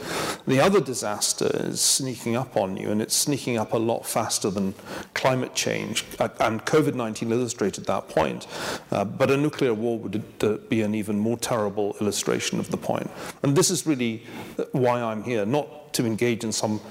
[0.48, 4.50] the other disaster is sneaking up on you, and it's sneaking up a lot faster
[4.50, 4.74] than
[5.14, 6.06] climate change.
[6.20, 8.48] And COVID 19 illustrated that point.
[8.92, 12.78] Uh, but a nuclear war would uh, be an even more terrible illustration of the
[12.78, 13.10] point.
[13.44, 14.24] And this is really
[14.72, 16.82] why I'm here, not to engage in some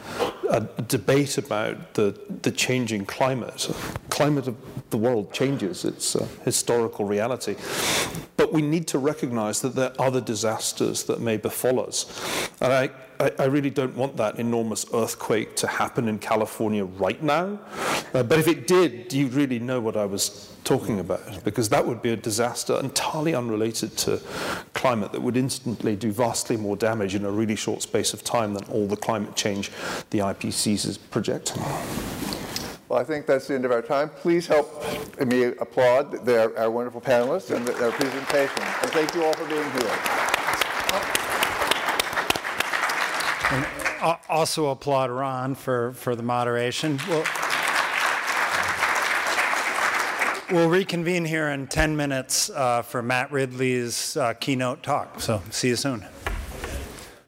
[0.48, 3.70] uh, debate about the, the changing climate.
[4.10, 4.56] Climate of
[4.90, 7.56] the world changes, it's a historical reality.
[8.36, 12.50] But we need to recognize that there are other disasters that may befall us.
[12.60, 12.90] And I,
[13.20, 17.58] I, I really don't want that enormous earthquake to happen in California right now.
[18.14, 21.44] Uh, but if it did, you really know what I was talking about?
[21.44, 24.20] Because that would be a disaster entirely unrelated to
[24.74, 28.54] climate that would instantly do vastly more damage in a really short space of time
[28.54, 29.70] than all the climate change
[30.10, 31.62] the IPCC is projecting.
[32.88, 34.08] Well, I think that's the end of our time.
[34.08, 34.82] Please help
[35.20, 38.62] me applaud their, our wonderful panelists and their presentation.
[38.62, 41.17] And thank you all for being here.
[44.00, 47.00] Also applaud Ron for, for the moderation.
[47.08, 47.24] We'll,
[50.50, 55.20] we'll reconvene here in 10 minutes uh, for Matt Ridley's uh, keynote talk.
[55.20, 56.04] So see you soon.